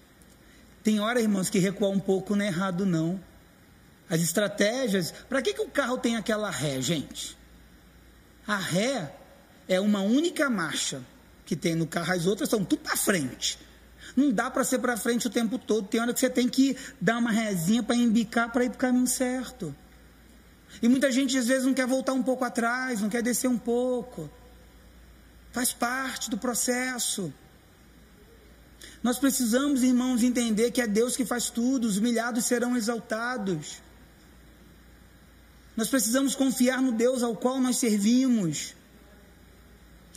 Tem 0.83 1.01
hora, 1.01 1.21
irmãos, 1.21 1.51
que 1.51 1.59
recuar 1.59 1.91
um 1.91 2.01
pouco 2.01 2.35
não 2.35 2.45
é 2.45 2.49
errado, 2.49 2.87
não. 2.87 3.21
As 4.09 4.21
estratégias. 4.21 5.13
Para 5.29 5.43
que, 5.43 5.55
que 5.55 5.61
o 5.61 5.69
carro 5.69 5.99
tem 5.99 6.17
aquela 6.17 6.51
ré, 6.51 6.81
gente? 6.81 7.37
A 8.47 8.57
ré 8.57 9.15
é 9.69 9.81
uma 9.81 10.01
única 10.01 10.49
marcha 10.49 11.03
que 11.45 11.55
tem 11.55 11.75
no 11.75 11.87
carro, 11.87 12.13
as 12.13 12.27
outras 12.27 12.49
são 12.49 12.65
tudo 12.65 12.83
para 12.83 12.97
frente. 12.97 13.59
Não 14.17 14.33
dá 14.33 14.51
para 14.51 14.65
ser 14.65 14.79
para 14.79 14.97
frente 14.97 15.27
o 15.27 15.31
tempo 15.31 15.59
todo. 15.59 15.87
Tem 15.87 16.01
hora 16.01 16.13
que 16.13 16.21
você 16.21 16.31
tem 16.31 16.49
que 16.49 16.77
dar 17.01 17.19
uma 17.19 17.31
rezinha 17.31 17.83
para 17.83 17.95
embicar 17.95 18.51
para 18.51 18.65
ir 18.65 18.71
para 18.71 18.77
o 18.77 18.79
caminho 18.79 19.07
certo. 19.07 19.75
E 20.83 20.89
muita 20.89 21.11
gente 21.11 21.37
às 21.37 21.47
vezes 21.47 21.65
não 21.65 21.75
quer 21.75 21.87
voltar 21.87 22.13
um 22.13 22.23
pouco 22.23 22.45
atrás, 22.45 23.01
não 23.01 23.09
quer 23.09 23.23
descer 23.23 23.49
um 23.49 23.59
pouco. 23.59 24.31
Faz 25.53 25.73
parte 25.73 26.31
do 26.31 26.39
processo. 26.39 27.33
Nós 29.03 29.19
precisamos, 29.19 29.83
irmãos, 29.83 30.23
entender 30.23 30.71
que 30.71 30.81
é 30.81 30.87
Deus 30.87 31.17
que 31.17 31.25
faz 31.25 31.49
tudo, 31.49 31.87
os 31.87 31.97
humilhados 31.97 32.45
serão 32.45 32.77
exaltados. 32.77 33.81
Nós 35.77 35.89
precisamos 35.89 36.35
confiar 36.35 36.83
no 36.83 36.93
Deus 36.93 37.23
ao 37.23 37.35
qual 37.35 37.59
nós 37.59 37.77
servimos. 37.77 38.75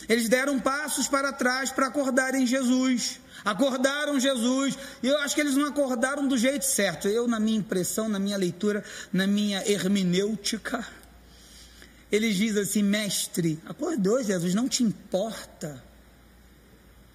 Eles 0.08 0.28
deram 0.28 0.60
passos 0.60 1.08
para 1.08 1.32
trás 1.32 1.70
para 1.70 1.86
acordarem 1.86 2.46
Jesus. 2.46 3.20
Acordaram 3.42 4.20
Jesus. 4.20 4.76
E 5.02 5.08
eu 5.08 5.18
acho 5.20 5.34
que 5.34 5.40
eles 5.40 5.56
não 5.56 5.66
acordaram 5.66 6.28
do 6.28 6.36
jeito 6.36 6.64
certo. 6.64 7.08
Eu, 7.08 7.26
na 7.26 7.40
minha 7.40 7.58
impressão, 7.58 8.08
na 8.08 8.18
minha 8.18 8.36
leitura, 8.36 8.84
na 9.12 9.26
minha 9.26 9.66
hermenêutica, 9.66 10.86
eles 12.12 12.36
dizem 12.36 12.62
assim: 12.62 12.82
Mestre, 12.82 13.58
acordou, 13.64 14.22
Jesus, 14.22 14.54
não 14.54 14.68
te 14.68 14.82
importa 14.82 15.82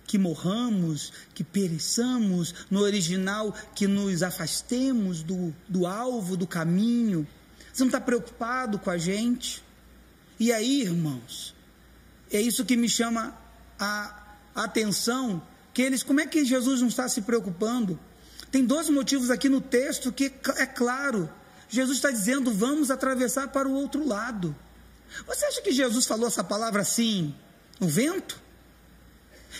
que 0.10 0.18
morramos, 0.18 1.13
que 1.36 1.44
pereçamos, 1.44 2.66
no 2.68 2.80
original, 2.80 3.54
que 3.75 3.86
nos 3.86 4.24
afastemos 4.24 5.22
do, 5.22 5.54
do 5.68 5.86
alvo, 5.86 6.36
do 6.36 6.48
caminho. 6.48 7.28
Você 7.72 7.84
não 7.84 7.89
está 7.89 8.01
preocupado 8.01 8.80
com 8.80 8.89
a 8.89 8.98
gente? 8.98 9.63
E 10.39 10.51
aí, 10.51 10.82
irmãos, 10.82 11.54
é 12.32 12.42
isso 12.42 12.66
que 12.66 12.75
me 12.75 12.89
chama 12.89 13.38
a 13.80 14.36
atenção, 14.56 15.39
que 15.75 15.84
eles, 15.84 16.01
como 16.01 16.22
é 16.22 16.25
que 16.25 16.44
Jesus 16.44 16.82
não 16.82 16.88
está 16.88 17.08
se 17.08 17.22
preocupando? 17.22 18.00
Tem 18.51 18.66
dois 18.66 18.89
motivos 18.89 19.30
aqui 19.30 19.48
no 19.48 19.62
texto 19.62 20.12
que 20.12 20.34
é 20.58 20.66
claro. 20.66 21.30
Jesus 21.70 21.98
está 21.98 22.10
dizendo: 22.10 22.51
vamos 22.51 22.89
atravessar 22.89 23.50
para 23.50 23.70
o 23.70 23.74
outro 23.74 24.04
lado. 24.08 24.56
Você 25.28 25.46
acha 25.46 25.62
que 25.62 25.72
Jesus 25.72 26.08
falou 26.08 26.28
essa 26.28 26.44
palavra 26.44 26.82
assim, 26.82 27.36
o 27.80 27.86
vento? 27.86 28.49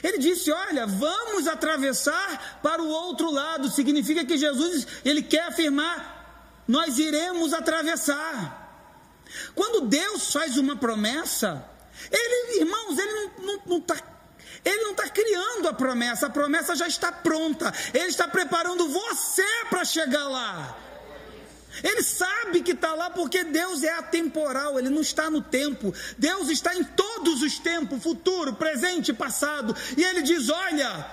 Ele 0.04 0.18
disse: 0.18 0.52
Olha, 0.52 0.86
vamos 0.86 1.48
atravessar 1.48 2.60
para 2.62 2.82
o 2.82 2.88
outro 2.88 3.32
lado. 3.32 3.70
Significa 3.70 4.26
que 4.26 4.38
Jesus 4.38 4.88
ele 5.04 5.22
quer 5.22 5.48
afirmar: 5.48 6.64
nós 6.68 6.98
iremos 6.98 7.54
atravessar. 7.54 8.68
Quando 9.54 9.82
Deus 9.88 10.32
faz 10.32 10.58
uma 10.58 10.76
promessa, 10.76 11.64
ele, 12.12 12.62
irmãos, 12.62 12.98
ele 12.98 13.32
não 13.68 13.78
está 13.78 13.96
ele 14.66 14.84
não 14.84 14.92
está 14.92 15.08
criando 15.08 15.70
a 15.70 15.74
promessa, 15.74 16.28
a 16.28 16.30
promessa 16.30 16.76
já 16.76 16.88
está 16.88 17.12
pronta. 17.12 17.74
Ele 17.94 18.08
está 18.08 18.28
preparando 18.28 18.90
você 18.90 19.46
para 19.70 19.86
chegar 19.86 20.28
lá. 20.28 20.89
Ele 21.84 22.04
sabe 22.04 22.62
que 22.62 22.72
está 22.72 22.94
lá 22.94 23.10
porque 23.10 23.44
Deus 23.44 23.84
é 23.84 23.92
atemporal, 23.94 24.78
ele 24.78 24.90
não 24.90 25.02
está 25.02 25.30
no 25.30 25.42
tempo. 25.42 25.94
Deus 26.18 26.50
está 26.50 26.76
em 26.76 26.84
todos 26.84 27.42
os 27.42 27.60
tempos, 27.60 28.02
futuro, 28.02 28.54
presente, 28.54 29.14
passado. 29.14 29.76
E 29.98 30.04
ele 30.04 30.22
diz: 30.22 30.50
Olha, 30.50 31.06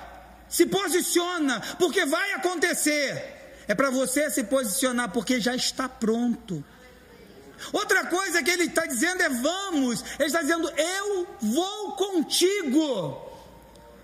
se 0.49 0.66
posiciona, 0.66 1.61
porque 1.78 2.04
vai 2.04 2.32
acontecer. 2.32 3.35
É 3.68 3.75
para 3.75 3.90
você 3.90 4.30
se 4.30 4.44
posicionar, 4.44 5.11
porque 5.11 5.40
já 5.40 5.54
está 5.54 5.88
pronto. 5.88 6.64
Outra 7.73 8.06
coisa 8.06 8.42
que 8.42 8.50
ele 8.50 8.64
está 8.64 8.87
dizendo 8.87 9.23
é: 9.23 9.28
Vamos. 9.28 10.04
Ele 10.18 10.26
está 10.26 10.42
dizendo: 10.42 10.68
Eu 10.70 11.26
vou 11.40 11.92
contigo. 11.92 13.25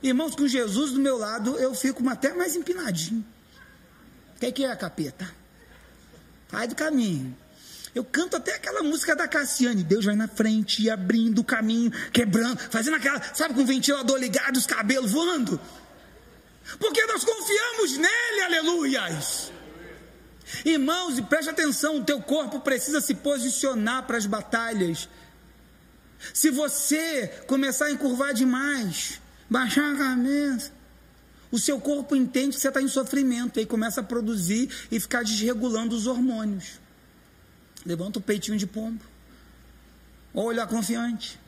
Irmãos, 0.03 0.35
com 0.35 0.49
Jesus 0.49 0.91
do 0.91 0.99
meu 0.99 1.17
lado, 1.17 1.57
eu 1.59 1.75
fico 1.75 2.07
até 2.09 2.33
mais 2.33 2.57
empinadinho. 2.57 3.25
O 4.35 4.41
que, 4.41 4.65
é 4.65 4.69
é, 4.69 4.77
capeta? 4.77 5.42
Sai 6.53 6.69
do 6.69 6.75
caminho. 6.75 7.35
Eu 7.95 8.05
canto 8.05 8.37
até 8.37 8.55
aquela 8.55 8.83
música 8.83 9.17
da 9.17 9.27
Cassiane. 9.27 9.83
Deus 9.83 10.05
vai 10.05 10.15
na 10.15 10.29
frente, 10.29 10.89
abrindo 10.91 11.41
o 11.41 11.45
caminho, 11.45 11.91
quebrando, 12.13 12.59
fazendo 12.71 12.97
aquela, 12.97 13.21
sabe, 13.35 13.55
com 13.55 13.63
o 13.63 13.67
ventilador 13.67 14.19
ligado, 14.19 14.57
os 14.59 14.67
cabelos 14.67 15.13
voando. 15.13 15.59
Porque 16.79 17.05
nós 17.07 17.25
confiamos 17.25 17.97
nele, 17.97 18.41
aleluias. 18.45 19.51
Irmãos, 20.65 21.19
e 21.19 21.23
preste 21.23 21.49
atenção: 21.49 21.97
o 21.97 22.05
teu 22.05 22.21
corpo 22.21 22.61
precisa 22.61 23.01
se 23.01 23.15
posicionar 23.15 24.07
para 24.07 24.19
as 24.19 24.27
batalhas. 24.27 25.09
Se 26.35 26.51
você 26.51 27.29
começar 27.47 27.87
a 27.87 27.91
encurvar 27.91 28.35
demais, 28.35 29.21
baixar 29.51 29.95
a 29.95 29.97
cabeça, 29.97 30.71
o 31.53 31.59
seu 31.59 31.79
corpo 31.79 32.17
entende 32.17 32.57
que 32.57 32.61
você 32.61 32.69
está 32.69 32.81
em 32.81 32.89
sofrimento, 32.89 33.61
e 33.61 33.67
começa 33.67 34.01
a 34.01 34.05
produzir 34.05 34.69
e 34.91 34.99
ficar 34.99 35.23
desregulando 35.23 35.95
os 35.95 36.07
hormônios. 36.07 36.81
Levanta 37.85 38.19
o 38.19 38.23
peitinho 38.23 38.57
de 38.57 38.67
pombo, 38.67 39.05
olha 40.35 40.67
confiante, 40.67 41.39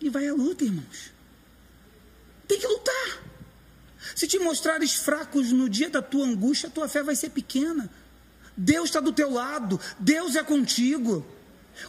e 0.00 0.08
vai 0.08 0.28
à 0.28 0.32
luta, 0.32 0.64
irmãos. 0.64 1.10
Tem 2.46 2.60
que 2.60 2.66
lutar. 2.66 3.22
Se 4.14 4.28
te 4.28 4.38
mostrares 4.38 4.94
fracos 4.94 5.50
no 5.50 5.68
dia 5.68 5.90
da 5.90 6.00
tua 6.00 6.24
angústia, 6.24 6.68
a 6.68 6.70
tua 6.70 6.88
fé 6.88 7.02
vai 7.02 7.16
ser 7.16 7.30
pequena. 7.30 7.90
Deus 8.56 8.84
está 8.84 9.00
do 9.00 9.12
teu 9.12 9.32
lado, 9.32 9.80
Deus 9.98 10.36
é 10.36 10.44
contigo. 10.44 11.26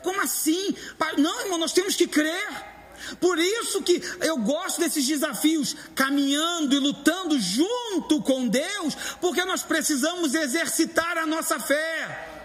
Como 0.02 0.20
assim? 0.20 0.76
Não, 1.18 1.42
irmão, 1.42 1.60
nós 1.60 1.74
temos 1.74 1.96
que 1.96 2.08
crer. 2.08 2.77
Por 3.20 3.38
isso 3.40 3.82
que 3.82 4.02
eu 4.22 4.38
gosto 4.38 4.80
desses 4.80 5.06
desafios, 5.06 5.76
caminhando 5.96 6.76
e 6.76 6.80
lutando 6.80 7.40
junto 7.40 8.22
com 8.22 8.48
Deus, 8.48 8.96
porque 9.22 9.44
nós 9.46 9.64
precisamos 9.64 10.34
exercitar 10.34 11.18
a 11.18 11.26
nossa 11.26 11.60
fé. 11.60 12.36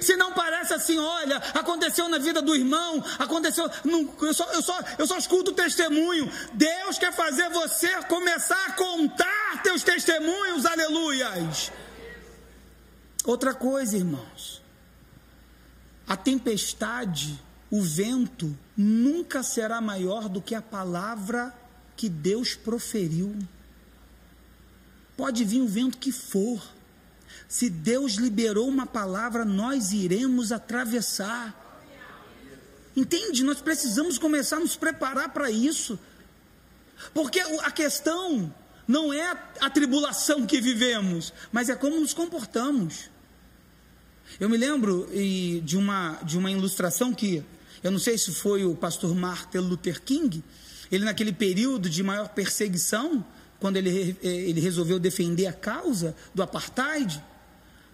Se 0.00 0.16
não 0.16 0.32
parece 0.32 0.74
assim, 0.74 0.98
olha, 0.98 1.36
aconteceu 1.54 2.08
na 2.08 2.18
vida 2.18 2.42
do 2.42 2.54
irmão, 2.54 3.02
aconteceu, 3.18 3.70
não, 3.84 4.12
eu, 4.20 4.34
só, 4.34 4.44
eu, 4.52 4.62
só, 4.62 4.78
eu 4.98 5.06
só 5.06 5.16
escuto 5.16 5.52
testemunho. 5.52 6.30
Deus 6.52 6.98
quer 6.98 7.12
fazer 7.12 7.48
você 7.50 7.88
começar 8.04 8.66
a 8.66 8.72
contar 8.72 9.62
teus 9.62 9.82
testemunhos, 9.82 10.66
aleluias. 10.66 11.70
Outra 13.24 13.54
coisa, 13.54 13.96
irmãos, 13.96 14.62
a 16.06 16.16
tempestade 16.16 17.40
o 17.70 17.82
vento 17.82 18.56
nunca 18.76 19.42
será 19.42 19.80
maior 19.80 20.28
do 20.28 20.40
que 20.40 20.54
a 20.54 20.62
palavra 20.62 21.52
que 21.96 22.08
Deus 22.08 22.54
proferiu. 22.54 23.34
Pode 25.16 25.44
vir 25.44 25.62
o 25.62 25.68
vento 25.68 25.98
que 25.98 26.12
for. 26.12 26.62
Se 27.48 27.68
Deus 27.70 28.14
liberou 28.14 28.68
uma 28.68 28.86
palavra, 28.86 29.44
nós 29.44 29.92
iremos 29.92 30.52
atravessar. 30.52 31.64
Entende? 32.94 33.42
Nós 33.42 33.60
precisamos 33.60 34.18
começar 34.18 34.56
a 34.56 34.60
nos 34.60 34.76
preparar 34.76 35.30
para 35.30 35.50
isso. 35.50 35.98
Porque 37.12 37.40
a 37.40 37.70
questão 37.70 38.52
não 38.86 39.12
é 39.12 39.36
a 39.60 39.68
tribulação 39.70 40.46
que 40.46 40.60
vivemos, 40.60 41.32
mas 41.50 41.68
é 41.68 41.74
como 41.74 41.98
nos 41.98 42.14
comportamos. 42.14 43.10
Eu 44.38 44.48
me 44.48 44.56
lembro 44.56 45.08
de 45.62 45.76
uma, 45.76 46.18
de 46.22 46.36
uma 46.36 46.50
ilustração 46.50 47.12
que 47.12 47.44
eu 47.82 47.90
não 47.90 47.98
sei 47.98 48.16
se 48.18 48.32
foi 48.32 48.64
o 48.64 48.74
pastor 48.74 49.14
Martin 49.14 49.58
Luther 49.58 50.02
King, 50.02 50.42
ele 50.90 51.04
naquele 51.04 51.32
período 51.32 51.88
de 51.90 52.02
maior 52.02 52.28
perseguição, 52.28 53.24
quando 53.58 53.76
ele, 53.76 54.16
eh, 54.22 54.28
ele 54.28 54.60
resolveu 54.60 54.98
defender 54.98 55.46
a 55.46 55.52
causa 55.52 56.14
do 56.34 56.42
apartheid, 56.42 57.22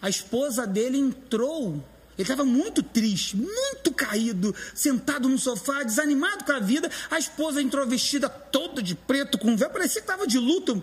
a 0.01 0.09
esposa 0.09 0.67
dele 0.67 0.99
entrou. 0.99 1.75
Ele 2.19 2.23
estava 2.23 2.45
muito 2.45 2.83
triste, 2.83 3.37
muito 3.37 3.93
caído, 3.93 4.55
sentado 4.75 5.29
no 5.29 5.39
sofá, 5.39 5.83
desanimado 5.83 6.45
com 6.45 6.53
a 6.53 6.61
vida. 6.61 6.91
A 7.11 7.19
esposa 7.19 7.63
entrou 7.63 7.87
vestida 7.87 8.29
toda 8.29 8.83
de 8.83 8.95
preto, 8.95 9.39
com 9.39 9.57
véu, 9.57 9.71
parecia 9.71 10.01
que 10.01 10.07
estava 10.07 10.27
de 10.27 10.39
luto. 10.39 10.83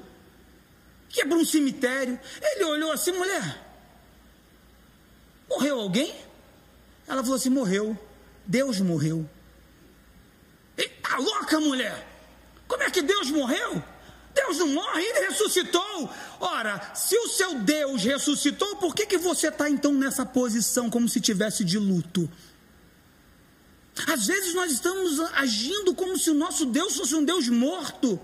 Que 1.10 1.22
é 1.22 1.26
um 1.26 1.46
cemitério. 1.46 2.20
Ele 2.42 2.64
olhou 2.64 2.92
assim, 2.92 3.12
mulher, 3.12 3.64
morreu 5.50 5.80
alguém? 5.80 6.14
Ela 7.10 7.24
falou 7.24 7.36
assim: 7.36 7.50
morreu. 7.50 7.98
Deus 8.45 8.80
morreu. 8.80 9.30
Eita 10.78 11.17
louca, 11.17 11.60
mulher! 11.60 12.08
Como 12.67 12.84
é 12.84 12.89
que 12.89 13.02
Deus 13.02 13.32
morreu? 13.32 13.84
Deus 14.34 14.58
não 14.60 14.67
morre, 14.67 15.04
ele 15.04 15.28
ressuscitou. 15.28 16.10
Ora, 16.39 16.91
se 16.93 17.17
o 17.17 17.28
seu 17.28 17.56
Deus 17.56 18.04
ressuscitou, 18.04 18.75
por 18.78 18.95
que, 18.95 19.06
que 19.06 19.17
você 19.17 19.47
está 19.47 19.69
então 19.69 19.91
nessa 19.91 20.25
posição 20.25 20.89
como 20.89 21.10
se 21.10 21.19
tivesse 21.19 21.65
de 21.65 21.78
luto? 21.78 22.30
Às 24.08 24.28
vezes 24.28 24.54
nós 24.54 24.71
estamos 24.71 25.19
agindo 25.34 25.93
como 25.93 26.17
se 26.17 26.30
o 26.30 26.34
nosso 26.34 26.65
Deus 26.67 26.95
fosse 26.95 27.15
um 27.15 27.23
Deus 27.23 27.49
morto. 27.49 28.19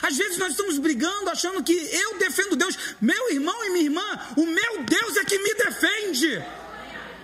Às 0.00 0.16
vezes 0.16 0.38
nós 0.38 0.52
estamos 0.52 0.78
brigando, 0.78 1.28
achando 1.28 1.62
que 1.62 1.72
eu 1.72 2.18
defendo 2.18 2.56
Deus. 2.56 2.78
Meu 3.00 3.30
irmão 3.30 3.64
e 3.64 3.70
minha 3.70 3.84
irmã, 3.84 4.20
o 4.36 4.46
meu 4.46 4.84
Deus 4.84 5.16
é 5.16 5.24
que 5.24 5.38
me 5.38 5.54
defende. 5.54 6.42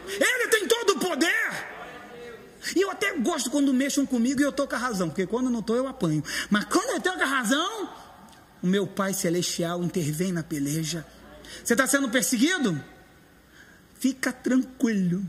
Ele 0.09 0.49
tem 0.49 0.67
todo 0.67 0.91
o 0.91 0.99
poder. 0.99 1.69
E 2.75 2.81
eu 2.81 2.91
até 2.91 3.17
gosto 3.19 3.51
quando 3.51 3.73
mexam 3.73 4.05
comigo 4.05 4.41
e 4.41 4.45
eu 4.45 4.51
estou 4.51 4.67
com 4.67 4.75
a 4.75 4.79
razão, 4.79 5.09
porque 5.09 5.27
quando 5.27 5.51
não 5.51 5.61
estou 5.61 5.77
eu 5.77 5.87
apanho. 5.87 6.23
Mas 6.51 6.65
quando 6.65 6.91
eu 6.91 6.97
estou 6.99 7.13
com 7.15 7.23
a 7.23 7.27
razão, 7.27 7.95
o 8.63 8.67
meu 8.67 8.87
Pai 8.87 9.15
Celestial 9.15 9.83
intervém 9.83 10.33
na 10.33 10.43
peleja. 10.43 11.07
Você 11.65 11.75
está 11.75 11.87
sendo 11.87 12.09
perseguido? 12.09 12.83
Fica 13.99 14.33
tranquilo, 14.33 15.25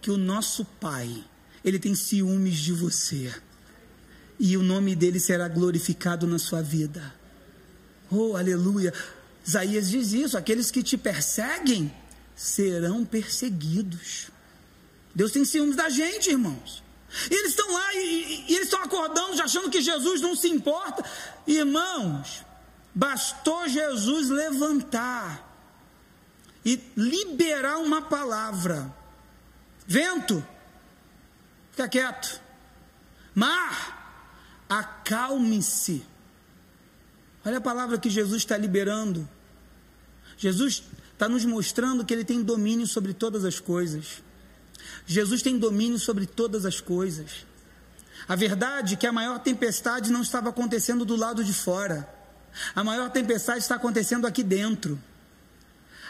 que 0.00 0.10
o 0.10 0.16
nosso 0.16 0.64
Pai, 0.64 1.24
Ele 1.64 1.78
tem 1.78 1.94
ciúmes 1.94 2.58
de 2.58 2.72
você. 2.72 3.32
E 4.38 4.56
o 4.56 4.62
nome 4.62 4.94
dele 4.96 5.20
será 5.20 5.48
glorificado 5.48 6.26
na 6.26 6.38
sua 6.38 6.62
vida. 6.62 7.14
Oh, 8.10 8.36
aleluia. 8.36 8.92
Isaías 9.46 9.90
diz 9.90 10.12
isso: 10.12 10.36
aqueles 10.36 10.70
que 10.70 10.82
te 10.82 10.96
perseguem 10.96 11.92
serão 12.40 13.04
perseguidos. 13.04 14.30
Deus 15.14 15.30
tem 15.30 15.44
ciúmes 15.44 15.76
da 15.76 15.90
gente, 15.90 16.30
irmãos. 16.30 16.82
E 17.30 17.34
eles 17.34 17.50
estão 17.50 17.70
lá 17.70 17.94
e, 17.94 18.46
e 18.48 18.54
eles 18.54 18.64
estão 18.64 18.82
acordando, 18.82 19.36
já 19.36 19.44
achando 19.44 19.68
que 19.68 19.82
Jesus 19.82 20.22
não 20.22 20.34
se 20.34 20.48
importa. 20.48 21.04
Irmãos, 21.46 22.42
bastou 22.94 23.68
Jesus 23.68 24.30
levantar 24.30 25.46
e 26.64 26.80
liberar 26.96 27.76
uma 27.76 28.00
palavra. 28.00 28.90
Vento, 29.86 30.42
fica 31.72 31.86
quieto. 31.88 32.40
Mar, 33.34 34.64
acalme-se. 34.66 36.06
Olha 37.44 37.58
a 37.58 37.60
palavra 37.60 37.98
que 37.98 38.08
Jesus 38.08 38.38
está 38.38 38.56
liberando. 38.56 39.28
Jesus 40.38 40.82
está 41.20 41.28
nos 41.28 41.44
mostrando 41.44 42.02
que 42.02 42.14
ele 42.14 42.24
tem 42.24 42.42
domínio 42.42 42.86
sobre 42.86 43.12
todas 43.12 43.44
as 43.44 43.60
coisas. 43.60 44.22
Jesus 45.04 45.42
tem 45.42 45.58
domínio 45.58 45.98
sobre 45.98 46.24
todas 46.24 46.64
as 46.64 46.80
coisas. 46.80 47.44
A 48.26 48.34
verdade 48.34 48.94
é 48.94 48.96
que 48.96 49.06
a 49.06 49.12
maior 49.12 49.38
tempestade 49.38 50.10
não 50.10 50.22
estava 50.22 50.48
acontecendo 50.48 51.04
do 51.04 51.14
lado 51.16 51.44
de 51.44 51.52
fora. 51.52 52.08
A 52.74 52.82
maior 52.82 53.10
tempestade 53.10 53.58
está 53.58 53.74
acontecendo 53.74 54.26
aqui 54.26 54.42
dentro. 54.42 54.98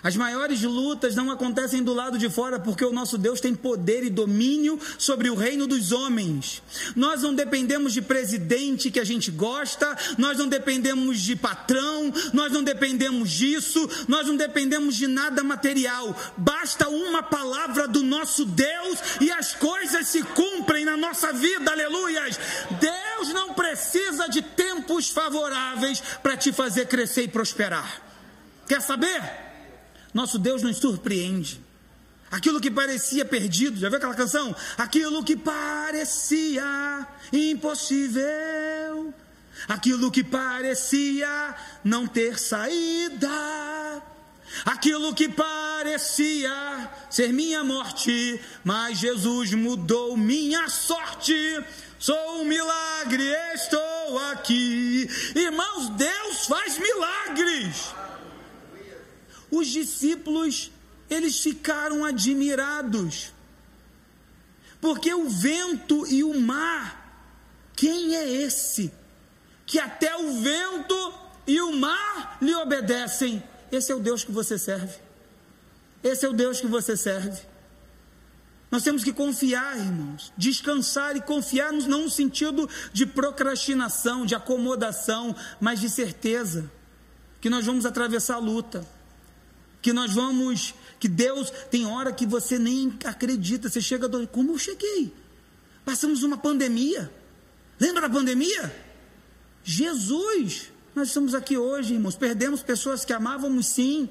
As 0.03 0.17
maiores 0.17 0.63
lutas 0.63 1.15
não 1.15 1.31
acontecem 1.31 1.83
do 1.83 1.93
lado 1.93 2.19
de 2.19 2.31
fora, 2.31 2.59
porque 2.59 2.85
o 2.85 2.93
nosso 2.93 3.19
Deus 3.19 3.41
tem 3.41 3.55
poder 3.55 4.03
e 4.03 4.11
domínio 4.11 4.79
sobre 4.99 5.29
o 5.29 5.35
reino 5.35 5.67
dos 5.67 5.93
homens. 5.93 6.63
Nós 6.97 7.23
não 7.23 7.35
dependemos 7.35 7.93
de 7.93 8.01
presidente 8.01 8.91
que 8.91 9.01
a 9.01 9.05
gente 9.05 9.31
gosta, 9.31 9.97
nós 10.17 10.39
não 10.39 10.49
dependemos 10.49 11.21
de 11.21 11.37
patrão, 11.37 12.13
nós 12.33 12.51
não 12.53 12.65
dependemos 12.65 13.31
disso, 13.31 13.89
nós 14.09 14.27
não 14.27 14.37
dependemos 14.37 14.97
de 14.97 15.07
nada 15.07 15.43
material. 15.43 16.17
Basta 16.37 16.89
uma 16.89 17.23
palavra 17.23 17.87
do 17.87 18.03
nosso 18.03 18.47
Deus 18.47 18.99
e 19.21 19.31
as 19.31 19.55
coisas 19.55 20.09
se 20.09 20.23
cumprem 20.23 20.85
na 20.85 20.97
nossa 20.97 21.33
vida, 21.33 21.71
aleluias. 21.71 22.39
Deus 22.81 23.35
não 23.35 23.53
precisa 23.53 24.29
de 24.29 24.41
tempos 24.41 25.11
favoráveis 25.11 26.03
para 26.23 26.37
te 26.37 26.53
fazer 26.53 26.87
crescer 26.87 27.25
e 27.25 27.29
prosperar. 27.29 28.03
Quer 28.67 28.81
saber? 28.81 29.50
Nosso 30.13 30.39
Deus 30.39 30.63
nos 30.63 30.79
surpreende. 30.79 31.61
Aquilo 32.31 32.61
que 32.61 32.71
parecia 32.71 33.25
perdido, 33.25 33.79
já 33.79 33.89
viu 33.89 33.99
aquela 33.99 34.15
canção? 34.15 34.55
Aquilo 34.79 35.25
que 35.25 35.37
parecia 35.37 37.07
impossível, 37.33 39.13
aquilo 39.67 40.13
que 40.13 40.23
parecia 40.23 41.57
não 41.83 42.07
ter 42.07 42.39
saída, 42.39 43.29
aquilo 44.65 45.13
que 45.13 45.29
parecia 45.29 46.89
ser 47.11 47.33
minha 47.33 47.65
morte, 47.65 48.41
mas 48.63 48.99
Jesus 48.99 49.53
mudou 49.55 50.17
minha 50.17 50.69
sorte. 50.69 51.35
Sou 51.99 52.43
um 52.43 52.45
milagre, 52.45 53.25
estou 53.55 54.19
aqui. 54.31 55.11
Irmãos, 55.35 55.91
Deus 55.91 56.47
faz 56.47 56.79
milagres 56.79 57.93
os 59.51 59.67
discípulos 59.69 60.71
eles 61.11 61.41
ficaram 61.41 62.05
admirados. 62.05 63.33
Porque 64.81 65.13
o 65.13 65.29
vento 65.29 66.07
e 66.07 66.23
o 66.23 66.41
mar, 66.41 67.27
quem 67.75 68.15
é 68.15 68.27
esse? 68.27 68.93
Que 69.67 69.79
até 69.79 70.17
o 70.17 70.41
vento 70.41 71.15
e 71.47 71.61
o 71.61 71.73
mar 71.73 72.39
lhe 72.41 72.55
obedecem. 72.55 73.43
Esse 73.71 73.93
é 73.93 73.95
o 73.95 74.01
Deus 74.01 74.25
que 74.25 74.33
você 74.33 74.59
serve. 74.59 74.99
Esse 76.03 76.25
é 76.25 76.29
o 76.29 76.33
Deus 76.33 76.61
que 76.61 76.67
você 76.67 76.97
serve. 76.97 77.43
Nós 78.71 78.85
temos 78.85 79.03
que 79.03 79.13
confiar, 79.13 79.77
irmãos, 79.77 80.33
descansar 80.37 81.17
e 81.17 81.21
confiar 81.21 81.73
não 81.73 82.05
no 82.05 82.11
sentido 82.11 82.69
de 82.93 83.05
procrastinação, 83.05 84.25
de 84.25 84.35
acomodação, 84.35 85.35
mas 85.61 85.81
de 85.81 85.91
certeza 85.91 86.71
que 87.41 87.51
nós 87.51 87.67
vamos 87.67 87.85
atravessar 87.85 88.37
a 88.37 88.39
luta 88.39 88.87
que 89.83 89.93
nós 89.93 90.13
vamos, 90.13 90.75
que 90.99 91.09
Deus 91.09 91.51
tem 91.71 91.87
hora 91.87 92.13
que 92.13 92.27
você 92.27 92.59
nem 92.59 92.93
acredita, 93.05 93.69
você 93.69 93.81
chega 93.81 94.09
do, 94.09 94.27
como 94.29 94.53
eu 94.53 94.59
cheguei? 94.59 95.13
Passamos 95.85 96.23
uma 96.23 96.37
pandemia. 96.37 97.11
Lembra 97.79 98.03
da 98.03 98.11
pandemia? 98.11 98.75
Jesus, 99.65 100.71
nós 100.95 101.09
estamos 101.09 101.35
aqui 101.35 101.57
hoje, 101.57 101.95
irmãos, 101.95 102.17
perdemos 102.17 102.63
pessoas 102.63 103.05
que 103.05 103.13
amávamos 103.13 103.67
sim, 103.67 104.09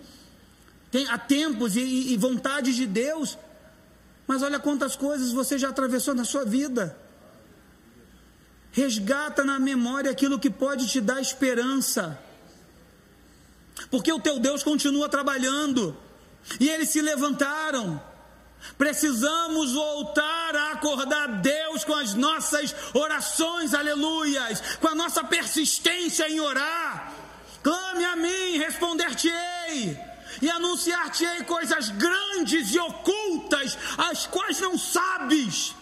tem, 0.92 1.08
há 1.08 1.18
tempos 1.18 1.76
e, 1.76 2.14
e 2.14 2.18
vontades 2.18 2.76
de 2.76 2.88
Deus, 2.88 3.38
mas 4.26 4.42
olha 4.42 4.60
quantas 4.60 4.96
coisas 4.96 5.32
você 5.32 5.58
já 5.58 5.70
atravessou 5.70 6.16
na 6.16 6.26
sua 6.26 6.46
vida. 6.46 6.98
Resgata 8.72 9.44
na 9.44 9.60
memória 9.60 10.10
aquilo 10.10 10.40
que 10.40 10.50
pode 10.50 10.88
te 10.88 11.02
dar 11.02 11.20
esperança 11.22 12.20
porque 13.90 14.12
o 14.12 14.20
teu 14.20 14.40
Deus 14.40 14.64
continua 14.64 15.10
trabalhando, 15.10 15.98
e 16.60 16.70
eles 16.70 16.90
se 16.90 17.02
levantaram. 17.02 18.02
Precisamos 18.78 19.74
voltar 19.74 20.56
a 20.56 20.72
acordar 20.74 21.28
Deus 21.42 21.84
com 21.84 21.96
as 21.96 22.14
nossas 22.14 22.76
orações, 22.94 23.74
aleluias, 23.74 24.78
com 24.82 24.88
a 24.88 24.96
nossa 24.96 25.24
persistência 25.24 26.30
em 26.30 26.40
orar. 26.40 27.14
Clame 27.64 28.06
a 28.06 28.16
mim, 28.16 28.58
responder-te-ei, 28.58 29.98
e 30.42 30.50
anunciar-te-ei 30.50 31.44
coisas 31.44 31.90
grandes 31.90 32.74
e 32.74 32.80
ocultas, 32.80 33.78
as 33.98 34.28
quais 34.28 34.60
não 34.60 34.78
sabes. 34.78 35.76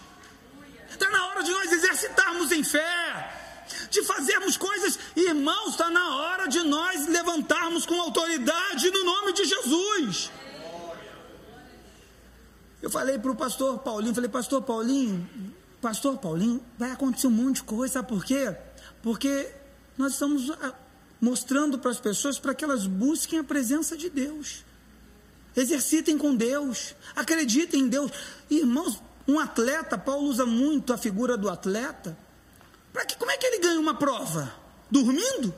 Está 0.90 1.10
na 1.10 1.26
hora 1.26 1.42
de 1.42 1.50
nós 1.50 1.70
exercitarmos 1.72 2.50
em 2.52 2.64
fé 2.64 3.47
de 3.90 4.02
fazermos 4.02 4.56
coisas, 4.56 4.98
irmãos, 5.16 5.70
está 5.70 5.90
na 5.90 6.16
hora 6.16 6.46
de 6.46 6.60
nós 6.62 7.06
levantarmos 7.06 7.86
com 7.86 8.00
autoridade 8.00 8.90
no 8.90 9.04
nome 9.04 9.32
de 9.32 9.44
Jesus. 9.44 10.30
Eu 12.80 12.90
falei 12.90 13.18
para 13.18 13.30
o 13.30 13.36
pastor 13.36 13.78
Paulinho, 13.78 14.14
falei, 14.14 14.30
pastor 14.30 14.62
Paulinho, 14.62 15.28
pastor 15.80 16.16
Paulinho, 16.18 16.64
vai 16.78 16.92
acontecer 16.92 17.26
um 17.26 17.30
monte 17.30 17.56
de 17.56 17.64
coisa, 17.64 17.94
sabe 17.94 18.08
por 18.08 18.24
quê? 18.24 18.54
Porque 19.02 19.50
nós 19.96 20.12
estamos 20.12 20.50
ah, 20.50 20.74
mostrando 21.20 21.78
para 21.78 21.90
as 21.90 21.98
pessoas 21.98 22.38
para 22.38 22.54
que 22.54 22.64
elas 22.64 22.86
busquem 22.86 23.40
a 23.40 23.44
presença 23.44 23.96
de 23.96 24.08
Deus. 24.08 24.64
Exercitem 25.56 26.16
com 26.16 26.36
Deus, 26.36 26.94
acreditem 27.16 27.80
em 27.80 27.88
Deus. 27.88 28.12
Irmãos, 28.48 29.02
um 29.26 29.40
atleta, 29.40 29.98
Paulo 29.98 30.28
usa 30.28 30.46
muito 30.46 30.92
a 30.92 30.98
figura 30.98 31.36
do 31.36 31.50
atleta 31.50 32.16
para 32.98 33.06
que, 33.06 33.16
como 33.16 33.30
é 33.30 33.36
que 33.36 33.46
ele 33.46 33.60
ganha 33.60 33.78
uma 33.78 33.94
prova? 33.94 34.52
Dormindo? 34.90 35.54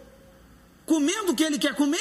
Comendo 0.84 1.32
o 1.32 1.34
que 1.34 1.42
ele 1.42 1.58
quer 1.58 1.74
comer? 1.74 1.98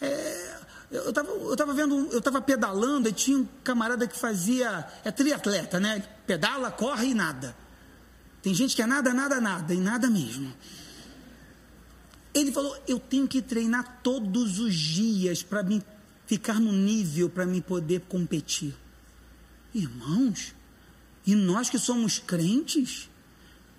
É, 0.00 0.56
eu 0.90 1.10
estava 1.10 1.28
eu 1.28 1.54
tava 1.54 1.74
vendo, 1.74 2.08
eu 2.10 2.18
estava 2.18 2.40
pedalando 2.40 3.10
e 3.10 3.12
tinha 3.12 3.36
um 3.36 3.44
camarada 3.62 4.08
que 4.08 4.18
fazia, 4.18 4.88
é 5.04 5.10
triatleta, 5.10 5.78
né? 5.78 6.02
Pedala, 6.26 6.70
corre 6.70 7.08
e 7.08 7.14
nada. 7.14 7.54
Tem 8.40 8.54
gente 8.54 8.74
que 8.74 8.80
é 8.80 8.86
nada, 8.86 9.12
nada, 9.12 9.38
nada, 9.38 9.74
e 9.74 9.78
nada 9.78 10.08
mesmo. 10.08 10.50
Ele 12.32 12.50
falou: 12.52 12.74
Eu 12.88 12.98
tenho 12.98 13.28
que 13.28 13.42
treinar 13.42 14.00
todos 14.02 14.58
os 14.60 14.74
dias 14.74 15.42
para 15.42 15.62
me 15.62 15.84
ficar 16.26 16.58
no 16.58 16.72
nível 16.72 17.28
para 17.28 17.44
me 17.44 17.60
poder 17.60 18.00
competir. 18.08 18.74
Irmãos, 19.74 20.54
e 21.26 21.34
nós 21.34 21.68
que 21.68 21.78
somos 21.78 22.18
crentes, 22.18 23.10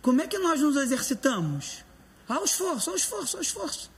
como 0.06 0.22
é 0.22 0.28
que 0.28 0.38
nós 0.38 0.62
nos 0.62 0.76
exercitamos? 0.76 1.84
Ao 2.30 2.46
esforço, 2.46 2.92
ao 2.92 2.96
esforço, 2.96 3.38
ao 3.38 3.42
esforço. 3.42 3.92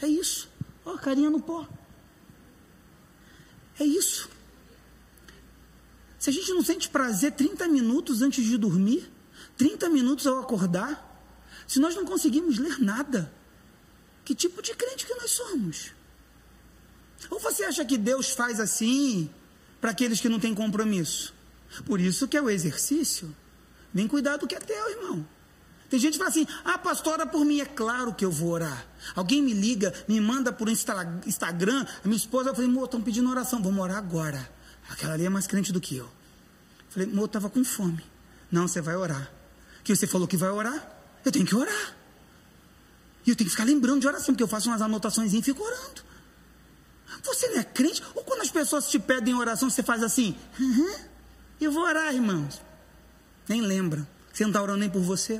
É 0.00 0.06
isso. 0.06 0.48
Ó, 0.84 0.92
oh, 0.94 0.96
carinha 0.96 1.28
no 1.28 1.42
pó. 1.42 1.68
É 3.80 3.84
isso. 3.84 4.30
Se 6.20 6.30
a 6.30 6.32
gente 6.32 6.52
não 6.52 6.62
sente 6.62 6.88
prazer 6.88 7.32
30 7.32 7.66
minutos 7.66 8.22
antes 8.22 8.44
de 8.44 8.56
dormir, 8.56 9.10
30 9.56 9.88
minutos 9.88 10.24
ao 10.24 10.38
acordar, 10.38 11.20
se 11.66 11.80
nós 11.80 11.96
não 11.96 12.04
conseguimos 12.04 12.56
ler 12.56 12.78
nada, 12.78 13.34
que 14.24 14.36
tipo 14.36 14.62
de 14.62 14.72
crente 14.72 15.04
que 15.04 15.14
nós 15.16 15.32
somos? 15.32 15.90
Ou 17.28 17.40
você 17.40 17.64
acha 17.64 17.84
que 17.84 17.98
Deus 17.98 18.30
faz 18.30 18.60
assim 18.60 19.28
para 19.80 19.90
aqueles 19.90 20.20
que 20.20 20.28
não 20.28 20.38
têm 20.38 20.54
compromisso? 20.54 21.34
Por 21.84 22.00
isso 22.00 22.28
que 22.28 22.36
é 22.36 22.40
o 22.40 22.48
exercício. 22.48 23.34
Vem 23.94 24.08
cuidar 24.08 24.36
do 24.36 24.46
que 24.46 24.56
é 24.56 24.58
teu, 24.58 24.90
irmão. 24.90 25.24
Tem 25.88 26.00
gente 26.00 26.14
que 26.14 26.18
fala 26.18 26.30
assim: 26.30 26.46
ah, 26.64 26.76
pastor, 26.76 27.12
ora 27.14 27.26
por 27.26 27.44
mim. 27.44 27.60
É 27.60 27.64
claro 27.64 28.12
que 28.12 28.24
eu 28.24 28.30
vou 28.30 28.50
orar. 28.50 28.84
Alguém 29.14 29.40
me 29.40 29.54
liga, 29.54 29.94
me 30.08 30.20
manda 30.20 30.52
por 30.52 30.68
Instagram. 30.68 31.86
A 32.04 32.08
minha 32.08 32.16
esposa, 32.16 32.50
eu 32.50 32.54
falei: 32.54 32.68
amor, 32.68 32.86
estão 32.86 33.00
pedindo 33.00 33.30
oração. 33.30 33.62
Vamos 33.62 33.80
orar 33.80 33.98
agora. 33.98 34.50
Aquela 34.90 35.14
ali 35.14 35.24
é 35.24 35.28
mais 35.28 35.46
crente 35.46 35.72
do 35.72 35.80
que 35.80 35.96
eu. 35.96 36.04
eu 36.04 36.10
falei: 36.90 37.08
amor, 37.08 37.26
estava 37.26 37.48
com 37.48 37.62
fome. 37.64 38.04
Não, 38.50 38.66
você 38.66 38.80
vai 38.80 38.96
orar. 38.96 39.30
Que 39.84 39.94
você 39.94 40.06
falou 40.06 40.26
que 40.26 40.36
vai 40.36 40.50
orar? 40.50 40.84
Eu 41.24 41.30
tenho 41.30 41.46
que 41.46 41.54
orar. 41.54 41.94
E 43.24 43.30
eu 43.30 43.36
tenho 43.36 43.48
que 43.48 43.52
ficar 43.56 43.64
lembrando 43.64 44.00
de 44.00 44.06
oração, 44.06 44.34
porque 44.34 44.42
eu 44.42 44.48
faço 44.48 44.68
umas 44.68 44.82
anotações 44.82 45.32
e 45.32 45.40
fico 45.40 45.62
orando. 45.62 46.02
Você 47.22 47.48
não 47.48 47.58
é 47.58 47.64
crente? 47.64 48.02
Ou 48.14 48.24
quando 48.24 48.42
as 48.42 48.50
pessoas 48.50 48.88
te 48.88 48.98
pedem 48.98 49.34
oração, 49.34 49.70
você 49.70 49.82
faz 49.82 50.02
assim, 50.02 50.36
uhum, 50.58 50.94
eu 51.60 51.72
vou 51.72 51.84
orar, 51.84 52.12
irmãos. 52.12 52.60
Nem 53.48 53.60
lembra. 53.60 54.06
Você 54.32 54.42
não 54.44 54.50
está 54.50 54.62
orando 54.62 54.80
nem 54.80 54.90
por 54.90 55.02
você. 55.02 55.38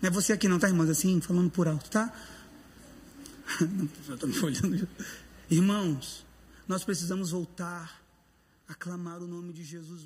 Não 0.00 0.08
é 0.08 0.10
você 0.10 0.32
aqui 0.32 0.48
não, 0.48 0.58
tá, 0.58 0.68
irmãos? 0.68 0.88
Assim, 0.88 1.20
falando 1.20 1.50
por 1.50 1.68
alto, 1.68 1.90
tá? 1.90 2.12
Me 3.60 4.38
olhando. 4.40 4.88
Irmãos, 5.50 6.26
nós 6.66 6.84
precisamos 6.84 7.30
voltar 7.30 8.02
a 8.68 8.74
clamar 8.74 9.22
o 9.22 9.26
nome 9.26 9.52
de 9.52 9.62
Jesus. 9.62 10.04